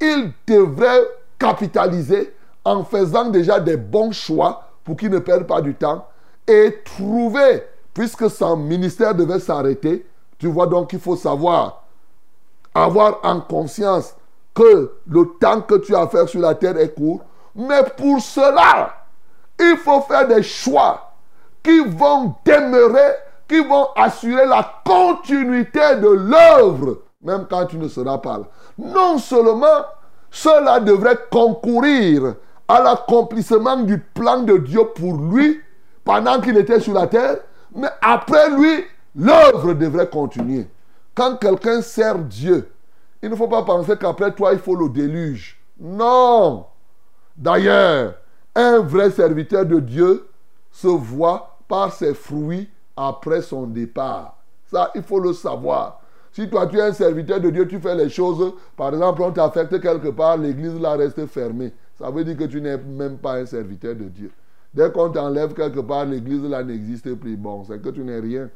il 0.00 0.32
devrait 0.46 1.02
capitaliser 1.38 2.34
en 2.64 2.84
faisant 2.84 3.30
déjà 3.30 3.58
des 3.58 3.76
bons 3.76 4.12
choix 4.12 4.68
pour 4.84 4.96
qu'il 4.96 5.10
ne 5.10 5.18
perde 5.18 5.46
pas 5.46 5.60
du 5.60 5.74
temps 5.74 6.06
et 6.46 6.78
trouver, 6.84 7.64
puisque 7.94 8.30
son 8.30 8.56
ministère 8.56 9.14
devait 9.14 9.40
s'arrêter, 9.40 10.06
tu 10.38 10.48
vois 10.48 10.66
donc 10.66 10.90
qu'il 10.90 11.00
faut 11.00 11.16
savoir, 11.16 11.84
avoir 12.74 13.20
en 13.22 13.40
conscience 13.40 14.14
que 14.54 14.92
le 15.06 15.24
temps 15.40 15.60
que 15.60 15.76
tu 15.76 15.94
as 15.94 16.02
à 16.02 16.08
faire 16.08 16.28
sur 16.28 16.40
la 16.40 16.54
terre 16.54 16.76
est 16.76 16.94
court. 16.94 17.20
Mais 17.54 17.82
pour 17.96 18.20
cela, 18.20 18.94
il 19.58 19.76
faut 19.76 20.00
faire 20.02 20.26
des 20.26 20.42
choix 20.42 21.12
qui 21.62 21.78
vont 21.80 22.34
demeurer, 22.44 23.14
qui 23.52 23.60
vont 23.60 23.88
assurer 23.96 24.46
la 24.46 24.80
continuité 24.82 25.96
de 25.96 26.08
l'œuvre, 26.08 27.02
même 27.20 27.46
quand 27.50 27.66
tu 27.66 27.76
ne 27.76 27.86
seras 27.86 28.16
pas 28.16 28.38
là. 28.38 28.44
Non 28.78 29.18
seulement 29.18 29.84
cela 30.30 30.80
devrait 30.80 31.18
concourir 31.30 32.36
à 32.66 32.82
l'accomplissement 32.82 33.76
du 33.76 33.98
plan 33.98 34.40
de 34.40 34.56
Dieu 34.56 34.80
pour 34.94 35.18
lui 35.18 35.60
pendant 36.02 36.40
qu'il 36.40 36.56
était 36.56 36.80
sur 36.80 36.94
la 36.94 37.06
terre, 37.06 37.40
mais 37.74 37.90
après 38.00 38.48
lui, 38.56 38.84
l'œuvre 39.14 39.74
devrait 39.74 40.08
continuer. 40.08 40.66
Quand 41.14 41.36
quelqu'un 41.36 41.82
sert 41.82 42.20
Dieu, 42.20 42.72
il 43.22 43.28
ne 43.28 43.36
faut 43.36 43.48
pas 43.48 43.64
penser 43.64 43.98
qu'après 44.00 44.32
toi, 44.32 44.54
il 44.54 44.60
faut 44.60 44.76
le 44.76 44.88
déluge. 44.88 45.60
Non. 45.78 46.64
D'ailleurs, 47.36 48.14
un 48.54 48.78
vrai 48.78 49.10
serviteur 49.10 49.66
de 49.66 49.78
Dieu 49.78 50.26
se 50.70 50.86
voit 50.86 51.58
par 51.68 51.92
ses 51.92 52.14
fruits 52.14 52.70
après 52.96 53.42
son 53.42 53.66
départ. 53.66 54.36
Ça, 54.70 54.90
il 54.94 55.02
faut 55.02 55.20
le 55.20 55.32
savoir. 55.32 56.00
Si 56.32 56.48
toi, 56.48 56.66
tu 56.66 56.78
es 56.78 56.82
un 56.82 56.92
serviteur 56.92 57.40
de 57.40 57.50
Dieu, 57.50 57.68
tu 57.68 57.78
fais 57.78 57.94
les 57.94 58.08
choses, 58.08 58.54
par 58.76 58.88
exemple, 58.88 59.22
on 59.22 59.30
t'affecte 59.32 59.80
quelque 59.80 60.08
part, 60.08 60.38
l'église 60.38 60.80
là 60.80 60.92
reste 60.92 61.26
fermée. 61.26 61.72
Ça 61.98 62.10
veut 62.10 62.24
dire 62.24 62.36
que 62.36 62.44
tu 62.44 62.60
n'es 62.60 62.78
même 62.78 63.18
pas 63.18 63.34
un 63.34 63.46
serviteur 63.46 63.94
de 63.94 64.04
Dieu. 64.04 64.30
Dès 64.72 64.90
qu'on 64.90 65.10
t'enlève 65.10 65.52
quelque 65.52 65.80
part, 65.80 66.06
l'église 66.06 66.42
là 66.44 66.62
n'existe 66.62 67.14
plus. 67.16 67.36
Bon, 67.36 67.64
c'est 67.64 67.82
que 67.82 67.90
tu 67.90 68.00
n'es 68.00 68.18
rien. 68.18 68.48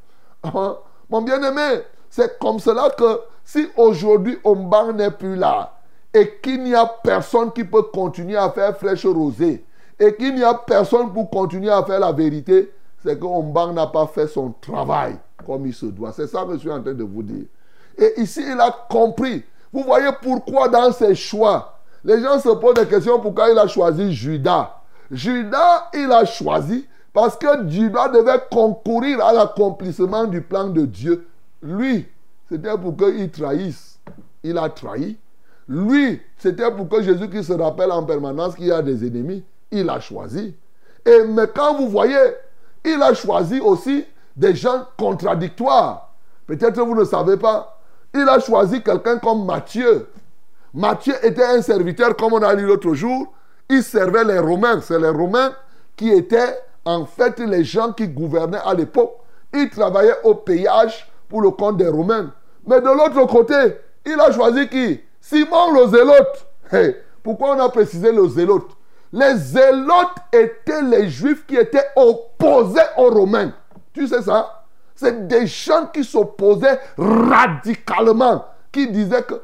Ah, 0.42 0.78
mon 1.10 1.20
bien-aimé, 1.20 1.82
c'est 2.08 2.38
comme 2.38 2.58
cela 2.58 2.88
que 2.90 3.20
si 3.44 3.68
aujourd'hui 3.76 4.38
Omban 4.42 4.94
n'est 4.94 5.10
plus 5.10 5.36
là 5.36 5.74
et 6.14 6.38
qu'il 6.42 6.62
n'y 6.62 6.74
a 6.74 6.86
personne 6.86 7.52
qui 7.52 7.64
peut 7.64 7.82
continuer 7.82 8.36
à 8.36 8.50
faire 8.50 8.76
fraîche 8.76 9.04
rosée 9.04 9.64
et 9.98 10.14
qu'il 10.14 10.34
n'y 10.34 10.42
a 10.42 10.54
personne 10.54 11.12
pour 11.12 11.28
continuer 11.30 11.70
à 11.70 11.82
faire 11.84 12.00
la 12.00 12.12
vérité, 12.12 12.72
c'est 13.06 13.18
que 13.18 13.72
n'a 13.72 13.86
pas 13.86 14.06
fait 14.06 14.26
son 14.26 14.52
travail 14.60 15.16
comme 15.46 15.66
il 15.66 15.74
se 15.74 15.86
doit. 15.86 16.12
C'est 16.12 16.26
ça 16.26 16.44
que 16.44 16.54
je 16.54 16.58
suis 16.58 16.70
en 16.70 16.82
train 16.82 16.94
de 16.94 17.04
vous 17.04 17.22
dire. 17.22 17.44
Et 17.96 18.20
ici, 18.20 18.42
il 18.44 18.60
a 18.60 18.74
compris. 18.90 19.44
Vous 19.72 19.82
voyez 19.82 20.10
pourquoi 20.20 20.68
dans 20.68 20.90
ses 20.92 21.14
choix, 21.14 21.78
les 22.04 22.20
gens 22.20 22.40
se 22.40 22.48
posent 22.48 22.74
des 22.74 22.86
questions 22.86 23.20
pourquoi 23.20 23.50
il 23.50 23.58
a 23.58 23.66
choisi 23.66 24.12
Judas. 24.12 24.82
Judas, 25.10 25.88
il 25.94 26.10
a 26.10 26.24
choisi 26.24 26.86
parce 27.12 27.36
que 27.36 27.68
Judas 27.68 28.08
devait 28.08 28.42
concourir 28.50 29.24
à 29.24 29.32
l'accomplissement 29.32 30.24
du 30.24 30.42
plan 30.42 30.68
de 30.68 30.84
Dieu. 30.84 31.26
Lui, 31.62 32.06
c'était 32.48 32.76
pour 32.76 32.96
qu'il 32.96 33.30
trahisse. 33.30 33.98
Il 34.42 34.58
a 34.58 34.68
trahi. 34.68 35.16
Lui, 35.68 36.20
c'était 36.38 36.70
pour 36.70 36.88
que 36.88 37.02
Jésus-Christ 37.02 37.44
se 37.44 37.52
rappelle 37.52 37.90
en 37.90 38.04
permanence 38.04 38.54
qu'il 38.54 38.66
y 38.66 38.72
a 38.72 38.82
des 38.82 39.06
ennemis. 39.06 39.44
Il 39.70 39.88
a 39.90 40.00
choisi. 40.00 40.54
Et 41.04 41.24
mais 41.24 41.46
quand 41.54 41.76
vous 41.76 41.88
voyez, 41.88 42.16
il 42.86 43.02
a 43.02 43.12
choisi 43.12 43.60
aussi 43.60 44.06
des 44.36 44.54
gens 44.54 44.86
contradictoires. 44.96 46.14
Peut-être 46.46 46.80
vous 46.80 46.94
ne 46.94 47.04
savez 47.04 47.36
pas. 47.36 47.78
Il 48.14 48.28
a 48.28 48.38
choisi 48.38 48.82
quelqu'un 48.82 49.18
comme 49.18 49.44
Matthieu. 49.44 50.08
Matthieu 50.72 51.14
était 51.22 51.44
un 51.44 51.60
serviteur, 51.60 52.16
comme 52.16 52.34
on 52.34 52.42
a 52.42 52.54
lu 52.54 52.64
l'autre 52.66 52.94
jour. 52.94 53.32
Il 53.68 53.82
servait 53.82 54.24
les 54.24 54.38
Romains. 54.38 54.80
C'est 54.80 54.98
les 54.98 55.08
Romains 55.08 55.52
qui 55.96 56.10
étaient 56.10 56.58
en 56.84 57.04
fait 57.04 57.38
les 57.40 57.64
gens 57.64 57.92
qui 57.92 58.06
gouvernaient 58.06 58.62
à 58.64 58.74
l'époque. 58.74 59.16
Il 59.52 59.68
travaillait 59.68 60.18
au 60.22 60.34
payage 60.34 61.10
pour 61.28 61.42
le 61.42 61.50
compte 61.50 61.78
des 61.78 61.88
Romains. 61.88 62.32
Mais 62.66 62.80
de 62.80 62.86
l'autre 62.86 63.26
côté, 63.26 63.54
il 64.04 64.20
a 64.20 64.30
choisi 64.30 64.68
qui? 64.68 65.00
Simon 65.20 65.72
le 65.72 65.88
zélote. 65.88 66.94
pourquoi 67.22 67.56
on 67.56 67.60
a 67.60 67.68
précisé 67.68 68.12
le 68.12 68.28
zélote? 68.28 68.75
Les 69.12 69.36
zélotes 69.36 70.18
étaient 70.32 70.82
les 70.82 71.08
juifs 71.08 71.46
qui 71.46 71.56
étaient 71.56 71.86
opposés 71.96 72.80
aux 72.96 73.10
Romains. 73.10 73.52
Tu 73.92 74.06
sais 74.06 74.22
ça? 74.22 74.64
C'est 74.94 75.26
des 75.28 75.46
gens 75.46 75.86
qui 75.92 76.04
s'opposaient 76.04 76.80
radicalement, 76.96 78.46
qui 78.72 78.88
disaient 78.88 79.22
que... 79.22 79.34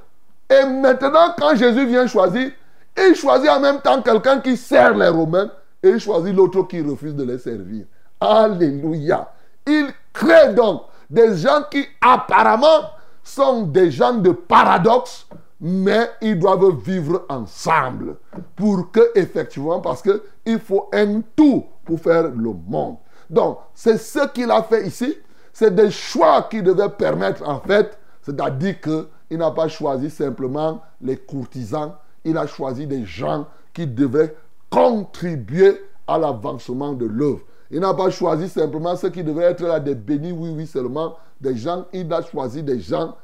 Et 0.50 0.66
maintenant, 0.66 1.34
quand 1.38 1.54
Jésus 1.54 1.86
vient 1.86 2.06
choisir, 2.06 2.50
il 2.96 3.14
choisit 3.14 3.48
en 3.48 3.60
même 3.60 3.80
temps 3.80 4.02
quelqu'un 4.02 4.40
qui 4.40 4.56
sert 4.56 4.94
les 4.94 5.08
Romains 5.08 5.50
et 5.82 5.90
il 5.90 6.00
choisit 6.00 6.34
l'autre 6.34 6.62
qui 6.62 6.80
refuse 6.82 7.14
de 7.14 7.24
les 7.24 7.38
servir. 7.38 7.84
Alléluia. 8.20 9.32
Il 9.66 9.88
crée 10.12 10.52
donc 10.54 10.82
des 11.08 11.36
gens 11.36 11.62
qui 11.70 11.86
apparemment 12.00 12.90
sont 13.22 13.62
des 13.62 13.90
gens 13.90 14.14
de 14.14 14.30
paradoxe, 14.32 15.26
mais 15.64 16.10
ils 16.20 16.36
doivent 16.36 16.76
vivre 16.84 17.24
ensemble 17.28 18.16
pour 18.56 18.90
que 18.90 19.12
effectivement 19.14 19.80
parce 19.80 20.02
que 20.02 20.24
il 20.44 20.58
faut 20.58 20.88
un 20.92 21.20
tout 21.36 21.64
pour 21.84 22.00
faire 22.00 22.24
le 22.24 22.52
monde. 22.66 22.96
Donc, 23.30 23.58
c'est 23.72 23.96
ce 23.96 24.26
qu'il 24.32 24.50
a 24.50 24.64
fait 24.64 24.84
ici, 24.84 25.16
c'est 25.52 25.72
des 25.72 25.92
choix 25.92 26.48
qui 26.50 26.62
devaient 26.62 26.88
permettre 26.88 27.48
en 27.48 27.60
fait, 27.60 27.96
c'est-à-dire 28.22 28.80
qu'il 28.80 29.38
n'a 29.38 29.52
pas 29.52 29.68
choisi 29.68 30.10
simplement 30.10 30.82
les 31.00 31.16
courtisans, 31.16 31.92
il 32.24 32.36
a 32.36 32.48
choisi 32.48 32.88
des 32.88 33.04
gens 33.04 33.46
qui 33.72 33.86
devaient 33.86 34.34
contribuer 34.68 35.80
à 36.08 36.18
l'avancement 36.18 36.92
de 36.92 37.06
l'œuvre. 37.06 37.42
Il 37.70 37.80
n'a 37.80 37.94
pas 37.94 38.10
choisi 38.10 38.48
simplement 38.48 38.96
ceux 38.96 39.10
qui 39.10 39.22
devaient 39.22 39.44
être 39.44 39.62
là 39.62 39.78
des 39.78 39.94
bénis, 39.94 40.32
oui, 40.32 40.52
oui, 40.54 40.66
seulement 40.66 41.16
des 41.40 41.56
gens. 41.56 41.86
Il 41.92 42.12
a 42.12 42.20
choisi 42.20 42.62
des 42.62 42.80
gens. 42.80 43.16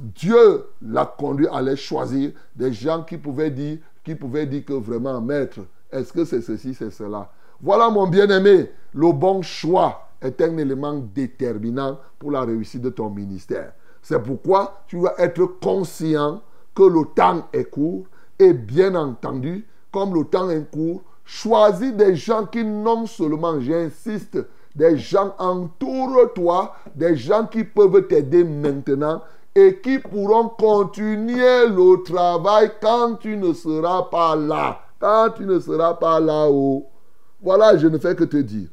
Dieu 0.00 0.64
l'a 0.80 1.06
conduit 1.06 1.48
à 1.48 1.60
les 1.62 1.76
choisir. 1.76 2.32
Des 2.54 2.72
gens 2.72 3.02
qui 3.02 3.18
pouvaient 3.18 3.50
dire, 3.50 3.78
qui 4.04 4.14
pouvaient 4.14 4.46
dire 4.46 4.64
que 4.64 4.72
vraiment, 4.72 5.20
maître, 5.20 5.60
est-ce 5.90 6.12
que 6.12 6.24
c'est 6.24 6.40
ceci, 6.40 6.74
c'est 6.74 6.90
cela? 6.90 7.30
Voilà, 7.60 7.90
mon 7.90 8.06
bien-aimé, 8.06 8.70
le 8.94 9.12
bon 9.12 9.42
choix 9.42 10.08
est 10.20 10.40
un 10.40 10.56
élément 10.56 11.02
déterminant 11.14 11.98
pour 12.18 12.30
la 12.30 12.42
réussite 12.42 12.82
de 12.82 12.90
ton 12.90 13.10
ministère. 13.10 13.72
C'est 14.02 14.22
pourquoi 14.22 14.82
tu 14.88 14.98
dois 14.98 15.20
être 15.20 15.44
conscient 15.60 16.42
que 16.74 16.82
le 16.82 17.04
temps 17.14 17.46
est 17.52 17.64
court 17.64 18.06
et 18.38 18.52
bien 18.52 18.94
entendu, 18.94 19.66
comme 19.92 20.14
le 20.14 20.24
temps 20.24 20.50
est 20.50 20.70
court, 20.70 21.02
Choisis 21.24 21.92
des 21.92 22.16
gens 22.16 22.46
qui 22.46 22.64
non 22.64 23.06
seulement, 23.06 23.60
j'insiste, 23.60 24.38
des 24.74 24.98
gens 24.98 25.34
entoure-toi, 25.38 26.74
des 26.94 27.16
gens 27.16 27.46
qui 27.46 27.64
peuvent 27.64 28.06
t'aider 28.08 28.44
maintenant 28.44 29.22
et 29.54 29.80
qui 29.80 29.98
pourront 29.98 30.48
continuer 30.48 31.66
le 31.68 32.02
travail 32.02 32.72
quand 32.80 33.16
tu 33.16 33.36
ne 33.36 33.52
seras 33.52 34.02
pas 34.04 34.34
là. 34.36 34.80
Quand 34.98 35.30
tu 35.36 35.44
ne 35.44 35.58
seras 35.58 35.94
pas 35.94 36.20
là-haut. 36.20 36.86
Voilà, 37.40 37.76
je 37.76 37.88
ne 37.88 37.98
fais 37.98 38.14
que 38.14 38.24
te 38.24 38.36
dire. 38.36 38.68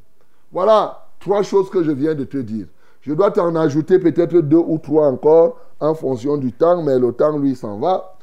Voilà 0.52 1.06
trois 1.20 1.42
choses 1.42 1.68
que 1.70 1.82
je 1.84 1.90
viens 1.90 2.14
de 2.14 2.24
te 2.24 2.38
dire. 2.38 2.66
Je 3.02 3.12
dois 3.12 3.30
t'en 3.30 3.54
ajouter 3.56 3.98
peut-être 3.98 4.36
deux 4.40 4.56
ou 4.56 4.78
trois 4.78 5.08
encore 5.08 5.58
en 5.78 5.94
fonction 5.94 6.36
du 6.36 6.52
temps, 6.52 6.82
mais 6.82 6.98
le 6.98 7.12
temps, 7.12 7.36
lui, 7.38 7.54
s'en 7.54 7.78
va. 7.78 8.16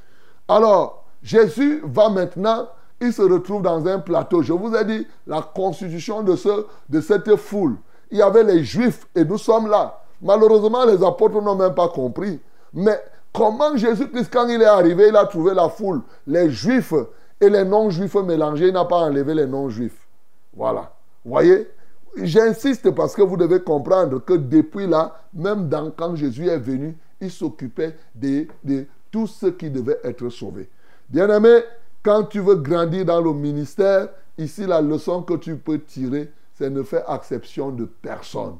Alors, 0.47 1.05
Jésus 1.23 1.81
va 1.85 2.09
maintenant 2.09 2.67
il 2.99 3.13
se 3.13 3.21
retrouve 3.21 3.61
dans 3.61 3.85
un 3.87 3.99
plateau. 3.99 4.41
Je 4.41 4.53
vous 4.53 4.73
ai 4.75 4.83
dit 4.83 5.07
la 5.27 5.41
constitution 5.41 6.23
de, 6.23 6.35
ce, 6.35 6.65
de 6.89 7.01
cette 7.01 7.35
foule. 7.35 7.75
Il 8.09 8.17
y 8.17 8.21
avait 8.21 8.43
les 8.43 8.63
juifs 8.63 9.07
et 9.15 9.23
nous 9.23 9.37
sommes 9.37 9.67
là. 9.67 10.01
Malheureusement, 10.21 10.85
les 10.85 11.03
apôtres 11.03 11.41
n'ont 11.41 11.55
même 11.55 11.75
pas 11.75 11.89
compris. 11.89 12.39
Mais 12.73 12.99
comment 13.33 13.75
Jésus-Christ, 13.75 14.29
quand 14.31 14.47
il 14.47 14.61
est 14.61 14.65
arrivé, 14.65 15.09
il 15.09 15.15
a 15.15 15.25
trouvé 15.25 15.53
la 15.53 15.69
foule, 15.69 16.01
les 16.25 16.49
juifs 16.49 16.93
et 17.39 17.49
les 17.49 17.63
non-juifs 17.63 18.15
mélangés, 18.15 18.67
il 18.67 18.73
n'a 18.73 18.85
pas 18.85 18.97
enlevé 18.97 19.33
les 19.33 19.45
non-juifs. 19.45 20.07
Voilà. 20.55 20.91
Voyez 21.23 21.67
J'insiste 22.15 22.89
parce 22.91 23.13
que 23.13 23.21
vous 23.21 23.37
devez 23.37 23.61
comprendre 23.61 24.19
que 24.19 24.33
depuis 24.33 24.87
là, 24.87 25.21
même 25.33 25.69
quand 25.95 26.15
Jésus 26.15 26.47
est 26.47 26.57
venu, 26.57 26.97
il 27.21 27.29
s'occupait 27.29 27.95
de, 28.15 28.47
de 28.63 28.85
tout 29.11 29.27
ce 29.27 29.47
qui 29.47 29.69
devait 29.69 29.99
être 30.03 30.27
sauvé. 30.29 30.67
Bien-aimés, 31.09 31.61
quand 32.01 32.23
tu 32.23 32.39
veux 32.39 32.55
grandir 32.55 33.05
dans 33.05 33.21
le 33.21 33.33
ministère, 33.33 34.09
ici 34.37 34.65
la 34.65 34.81
leçon 34.81 35.21
que 35.21 35.35
tu 35.35 35.57
peux 35.57 35.79
tirer, 35.79 36.31
c'est 36.55 36.69
ne 36.69 36.81
faire 36.81 37.03
exception 37.13 37.71
de 37.71 37.85
personne. 37.85 38.55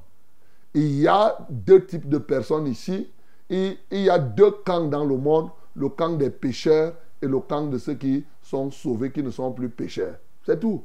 Il 0.74 1.00
y 1.00 1.08
a 1.08 1.38
deux 1.50 1.84
types 1.84 2.08
de 2.08 2.20
personnes 2.20 2.68
ici. 2.68 3.10
Il 3.50 3.78
y 3.92 4.10
a 4.10 4.20
deux 4.20 4.52
camps 4.52 4.86
dans 4.86 5.06
le 5.06 5.18
monde, 5.18 5.50
le 5.76 5.90
camp 5.90 6.10
des 6.10 6.30
pécheurs 6.30 6.94
et 7.22 7.28
le 7.28 7.40
camp 7.40 7.68
de 7.68 7.78
ceux 7.78 7.94
qui 7.94 8.26
sont 8.42 8.72
sauvés, 8.72 9.12
qui 9.12 9.24
ne 9.24 9.30
sont 9.30 9.52
plus 9.52 9.70
pécheurs. 9.70 10.16
C'est 10.46 10.60
tout. 10.60 10.84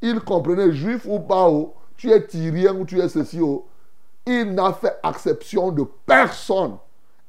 Il 0.00 0.20
comprenait, 0.20 0.72
juif 0.72 1.06
ou 1.06 1.20
pas, 1.20 1.48
oh, 1.48 1.74
tu 1.96 2.10
es 2.10 2.26
tyrien 2.26 2.74
ou 2.74 2.84
tu 2.84 3.00
es 3.00 3.08
ceci. 3.08 3.40
Oh. 3.40 3.66
Il 4.26 4.54
n'a 4.54 4.72
fait 4.72 4.96
exception 5.02 5.70
de 5.70 5.84
personne. 6.06 6.76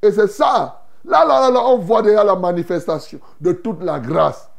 Et 0.01 0.11
c'est 0.11 0.27
ça. 0.27 0.85
Là, 1.05 1.25
là, 1.25 1.41
là, 1.41 1.51
là, 1.51 1.65
on 1.65 1.77
voit 1.77 2.01
déjà 2.01 2.23
la 2.23 2.35
manifestation 2.35 3.19
de 3.39 3.53
toute 3.53 3.81
la 3.81 3.99
grâce. 3.99 4.49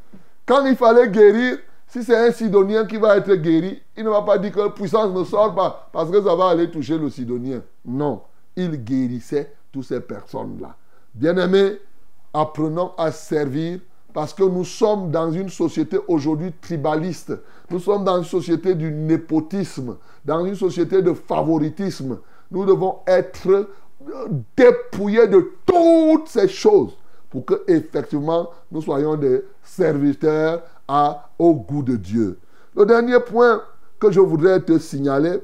Quand 0.47 0.65
il 0.65 0.75
fallait 0.75 1.09
guérir, 1.09 1.59
si 1.87 2.03
c'est 2.03 2.17
un 2.17 2.33
Sidonien 2.33 2.87
qui 2.87 2.97
va 2.97 3.17
être 3.17 3.35
guéri, 3.35 3.83
il 3.97 4.05
ne 4.05 4.11
va 4.11 4.23
pas 4.23 4.39
dire 4.39 4.53
que 4.53 4.61
la 4.61 4.71
puissance 4.71 5.13
ne 5.13 5.25
sort 5.25 5.55
pas 5.55 5.89
parce 5.93 6.11
que 6.11 6.23
ça 6.23 6.35
va 6.35 6.49
aller 6.49 6.71
toucher 6.71 6.97
le 6.99 7.11
Sidonien. 7.11 7.63
Non, 7.85 8.23
il 8.57 8.83
guérissait 8.83 9.55
toutes 9.73 9.85
ces 9.85 10.01
personnes-là. 10.01 10.77
Bien-aimés, 11.15 11.79
apprenons 12.33 12.93
à 12.97 13.11
servir 13.13 13.81
parce 14.13 14.35
que 14.35 14.43
nous 14.43 14.65
sommes 14.65 15.11
dans 15.11 15.31
une 15.31 15.49
société 15.49 15.99
aujourd'hui 16.09 16.53
tribaliste. 16.61 17.33
Nous 17.71 17.79
sommes 17.79 18.05
dans 18.05 18.19
une 18.19 18.25
société 18.25 18.75
du 18.75 18.91
népotisme, 18.91 19.97
dans 20.25 20.45
une 20.45 20.57
société 20.57 21.03
de 21.03 21.13
favoritisme. 21.13 22.19
Nous 22.51 22.65
devons 22.65 22.99
être 23.07 23.69
dépouillés 24.57 25.29
de 25.29 25.53
toutes 25.65 26.29
ces 26.29 26.49
choses 26.49 26.97
pour 27.29 27.45
que 27.45 27.63
effectivement 27.69 28.51
nous 28.73 28.83
soyons 28.83 29.15
des 29.17 29.45
serviteurs 29.63 30.63
au 31.39 31.55
goût 31.55 31.83
de 31.83 31.97
Dieu. 31.97 32.39
Le 32.75 32.85
dernier 32.85 33.21
point 33.21 33.63
que 34.01 34.11
je 34.11 34.21
voudrais 34.21 34.61
te 34.61 34.79
signaler, 34.79 35.39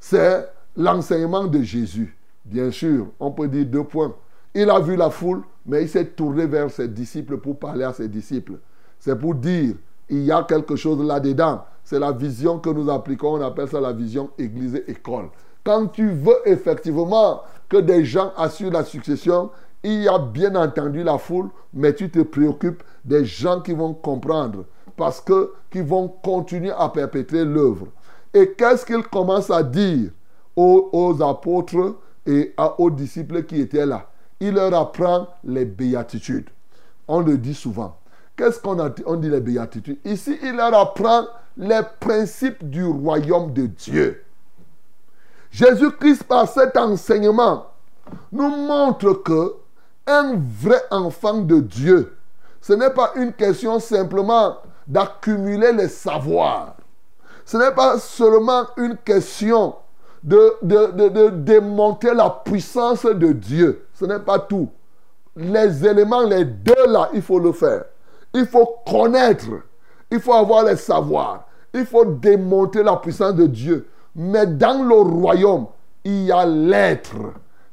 c'est 0.00 0.48
l'enseignement 0.76 1.44
de 1.44 1.62
Jésus. 1.62 2.17
Bien 2.48 2.70
sûr, 2.70 3.08
on 3.20 3.30
peut 3.30 3.46
dire 3.46 3.66
deux 3.66 3.84
points. 3.84 4.14
Il 4.54 4.70
a 4.70 4.80
vu 4.80 4.96
la 4.96 5.10
foule, 5.10 5.42
mais 5.66 5.82
il 5.82 5.88
s'est 5.88 6.06
tourné 6.06 6.46
vers 6.46 6.70
ses 6.70 6.88
disciples 6.88 7.36
pour 7.36 7.58
parler 7.58 7.84
à 7.84 7.92
ses 7.92 8.08
disciples. 8.08 8.54
C'est 8.98 9.18
pour 9.18 9.34
dire, 9.34 9.74
il 10.08 10.22
y 10.22 10.32
a 10.32 10.42
quelque 10.44 10.74
chose 10.74 11.06
là-dedans. 11.06 11.64
C'est 11.84 11.98
la 11.98 12.12
vision 12.12 12.58
que 12.58 12.70
nous 12.70 12.88
appliquons, 12.90 13.34
on 13.34 13.40
appelle 13.42 13.68
ça 13.68 13.80
la 13.80 13.92
vision 13.92 14.30
église-école. 14.38 15.28
Quand 15.62 15.88
tu 15.88 16.08
veux 16.10 16.38
effectivement 16.46 17.42
que 17.68 17.76
des 17.76 18.06
gens 18.06 18.32
assurent 18.36 18.72
la 18.72 18.84
succession, 18.84 19.50
il 19.82 20.04
y 20.04 20.08
a 20.08 20.18
bien 20.18 20.54
entendu 20.54 21.02
la 21.04 21.18
foule, 21.18 21.50
mais 21.74 21.92
tu 21.92 22.10
te 22.10 22.20
préoccupes 22.20 22.82
des 23.04 23.26
gens 23.26 23.60
qui 23.60 23.74
vont 23.74 23.92
comprendre, 23.92 24.64
parce 24.96 25.20
que 25.20 25.52
qui 25.70 25.82
vont 25.82 26.08
continuer 26.08 26.72
à 26.76 26.88
perpétrer 26.88 27.44
l'œuvre. 27.44 27.88
Et 28.32 28.52
qu'est-ce 28.52 28.86
qu'il 28.86 29.02
commence 29.02 29.50
à 29.50 29.62
dire 29.62 30.10
aux, 30.56 30.88
aux 30.92 31.22
apôtres 31.22 31.96
et 32.28 32.54
aux 32.78 32.90
disciples 32.90 33.42
qui 33.42 33.60
étaient 33.60 33.86
là 33.86 34.08
il 34.40 34.54
leur 34.54 34.74
apprend 34.74 35.28
les 35.44 35.64
béatitudes. 35.64 36.48
On 37.06 37.20
le 37.20 37.38
dit 37.38 37.54
souvent. 37.54 37.96
Qu'est-ce 38.36 38.60
qu'on 38.60 38.78
on 39.06 39.16
dit 39.16 39.30
les 39.30 39.40
béatitudes 39.40 39.98
Ici, 40.04 40.38
il 40.42 40.56
leur 40.56 40.74
apprend 40.74 41.26
les 41.56 41.80
principes 41.98 42.68
du 42.68 42.84
royaume 42.84 43.52
de 43.52 43.66
Dieu. 43.66 44.24
Jésus-Christ, 45.50 46.24
par 46.24 46.48
cet 46.48 46.76
enseignement, 46.76 47.66
nous 48.30 48.48
montre 48.48 49.12
que 49.14 49.54
un 50.06 50.36
vrai 50.36 50.80
enfant 50.90 51.38
de 51.38 51.60
Dieu, 51.60 52.16
ce 52.60 52.72
n'est 52.74 52.90
pas 52.90 53.12
une 53.16 53.32
question 53.32 53.80
simplement 53.80 54.58
d'accumuler 54.86 55.72
les 55.72 55.88
savoirs. 55.88 56.76
Ce 57.44 57.56
n'est 57.56 57.74
pas 57.74 57.98
seulement 57.98 58.66
une 58.76 58.96
question 58.96 59.74
de, 60.22 60.54
de, 60.62 61.08
de, 61.08 61.28
démontrer 61.30 62.14
la 62.14 62.30
puissance 62.44 63.04
de 63.04 63.32
Dieu. 63.32 63.86
Ce 63.94 64.04
n'est 64.04 64.18
pas 64.18 64.38
tout. 64.38 64.68
Les 65.36 65.86
éléments, 65.86 66.22
les 66.22 66.44
deux 66.44 66.86
là, 66.88 67.10
il 67.14 67.22
faut 67.22 67.38
le 67.38 67.52
faire. 67.52 67.84
Il 68.34 68.46
faut 68.46 68.76
connaître. 68.86 69.46
Il 70.10 70.20
faut 70.20 70.34
avoir 70.34 70.64
les 70.64 70.76
savoirs. 70.76 71.46
Il 71.72 71.86
faut 71.86 72.04
démontrer 72.04 72.82
la 72.82 72.96
puissance 72.96 73.34
de 73.34 73.46
Dieu. 73.46 73.86
Mais 74.14 74.46
dans 74.46 74.82
le 74.82 74.96
royaume, 74.96 75.66
il 76.04 76.24
y 76.24 76.32
a 76.32 76.44
l'être, 76.46 77.16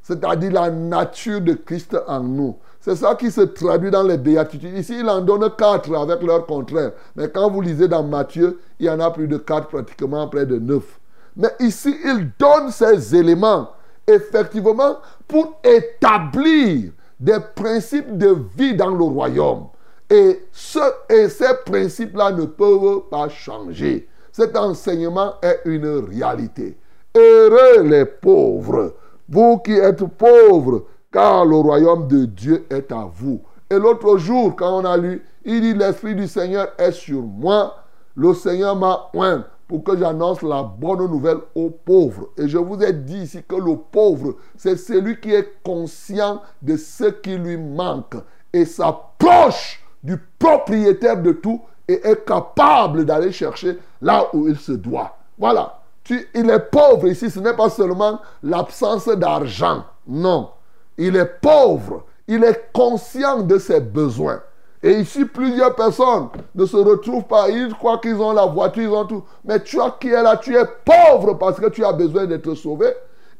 c'est-à-dire 0.02 0.52
la 0.52 0.70
nature 0.70 1.40
de 1.40 1.54
Christ 1.54 1.96
en 2.06 2.20
nous. 2.20 2.56
C'est 2.80 2.94
ça 2.94 3.16
qui 3.16 3.32
se 3.32 3.40
traduit 3.40 3.90
dans 3.90 4.04
les 4.04 4.16
béatitudes. 4.16 4.76
Ici, 4.78 4.94
il 5.00 5.08
en 5.08 5.20
donne 5.20 5.50
quatre 5.58 5.92
avec 5.96 6.22
leur 6.22 6.46
contraire. 6.46 6.92
Mais 7.16 7.28
quand 7.28 7.50
vous 7.50 7.60
lisez 7.60 7.88
dans 7.88 8.04
Matthieu, 8.04 8.60
il 8.78 8.86
y 8.86 8.90
en 8.90 9.00
a 9.00 9.10
plus 9.10 9.26
de 9.26 9.38
quatre, 9.38 9.66
pratiquement 9.68 10.28
près 10.28 10.46
de 10.46 10.58
neuf. 10.58 11.00
Mais 11.36 11.50
ici, 11.60 11.94
il 12.04 12.30
donne 12.38 12.70
ces 12.70 13.14
éléments, 13.14 13.70
effectivement, 14.06 14.96
pour 15.28 15.60
établir 15.62 16.92
des 17.20 17.38
principes 17.54 18.16
de 18.16 18.36
vie 18.56 18.74
dans 18.74 18.94
le 18.94 19.04
royaume. 19.04 19.66
Et, 20.08 20.46
ce, 20.52 20.78
et 21.08 21.28
ces 21.28 21.54
principes-là 21.64 22.32
ne 22.32 22.46
peuvent 22.46 23.02
pas 23.10 23.28
changer. 23.28 24.08
Cet 24.32 24.56
enseignement 24.56 25.34
est 25.42 25.60
une 25.64 26.06
réalité. 26.08 26.78
Heureux 27.14 27.82
les 27.82 28.04
pauvres, 28.04 28.94
vous 29.28 29.58
qui 29.58 29.72
êtes 29.72 30.04
pauvres, 30.04 30.84
car 31.12 31.44
le 31.44 31.56
royaume 31.56 32.06
de 32.06 32.26
Dieu 32.26 32.66
est 32.70 32.92
à 32.92 33.08
vous. 33.12 33.40
Et 33.68 33.78
l'autre 33.78 34.16
jour, 34.18 34.54
quand 34.54 34.80
on 34.80 34.84
a 34.84 34.96
lu, 34.96 35.24
il 35.44 35.60
dit, 35.60 35.74
l'Esprit 35.74 36.14
du 36.14 36.28
Seigneur 36.28 36.68
est 36.78 36.92
sur 36.92 37.22
moi. 37.22 37.76
Le 38.14 38.32
Seigneur 38.34 38.76
m'a 38.76 39.10
oint 39.14 39.44
pour 39.68 39.82
que 39.82 39.96
j'annonce 39.96 40.42
la 40.42 40.62
bonne 40.62 41.10
nouvelle 41.10 41.38
aux 41.54 41.70
pauvres. 41.70 42.28
Et 42.36 42.48
je 42.48 42.58
vous 42.58 42.80
ai 42.82 42.92
dit 42.92 43.22
ici 43.22 43.42
que 43.46 43.56
le 43.56 43.76
pauvre, 43.76 44.36
c'est 44.56 44.76
celui 44.76 45.20
qui 45.20 45.32
est 45.32 45.62
conscient 45.62 46.40
de 46.62 46.76
ce 46.76 47.04
qui 47.04 47.36
lui 47.36 47.56
manque 47.56 48.16
et 48.52 48.64
s'approche 48.64 49.82
du 50.02 50.16
propriétaire 50.38 51.20
de 51.20 51.32
tout 51.32 51.60
et 51.88 52.06
est 52.06 52.24
capable 52.24 53.04
d'aller 53.04 53.32
chercher 53.32 53.78
là 54.00 54.28
où 54.32 54.48
il 54.48 54.56
se 54.56 54.72
doit. 54.72 55.16
Voilà. 55.38 55.80
Il 56.08 56.50
est 56.50 56.70
pauvre 56.70 57.08
ici, 57.08 57.30
ce 57.30 57.40
n'est 57.40 57.54
pas 57.54 57.70
seulement 57.70 58.20
l'absence 58.42 59.08
d'argent. 59.08 59.84
Non. 60.06 60.50
Il 60.96 61.16
est 61.16 61.40
pauvre. 61.40 62.04
Il 62.28 62.44
est 62.44 62.70
conscient 62.72 63.42
de 63.42 63.58
ses 63.58 63.80
besoins. 63.80 64.40
Et 64.82 65.00
ici, 65.00 65.24
plusieurs 65.24 65.74
personnes 65.74 66.28
ne 66.54 66.66
se 66.66 66.76
retrouvent 66.76 67.24
pas. 67.24 67.48
Ils 67.48 67.72
croient 67.74 67.98
qu'ils 67.98 68.16
ont 68.16 68.32
la 68.32 68.46
voiture, 68.46 68.82
ils 68.82 68.88
ont 68.88 69.04
tout. 69.04 69.24
Mais 69.44 69.62
tu 69.62 69.80
as 69.80 69.96
qui 69.98 70.08
est 70.08 70.22
là, 70.22 70.36
tu 70.36 70.54
es 70.54 70.64
pauvre 70.84 71.34
parce 71.34 71.58
que 71.58 71.68
tu 71.68 71.84
as 71.84 71.92
besoin 71.92 72.26
d'être 72.26 72.54
sauvé. 72.54 72.88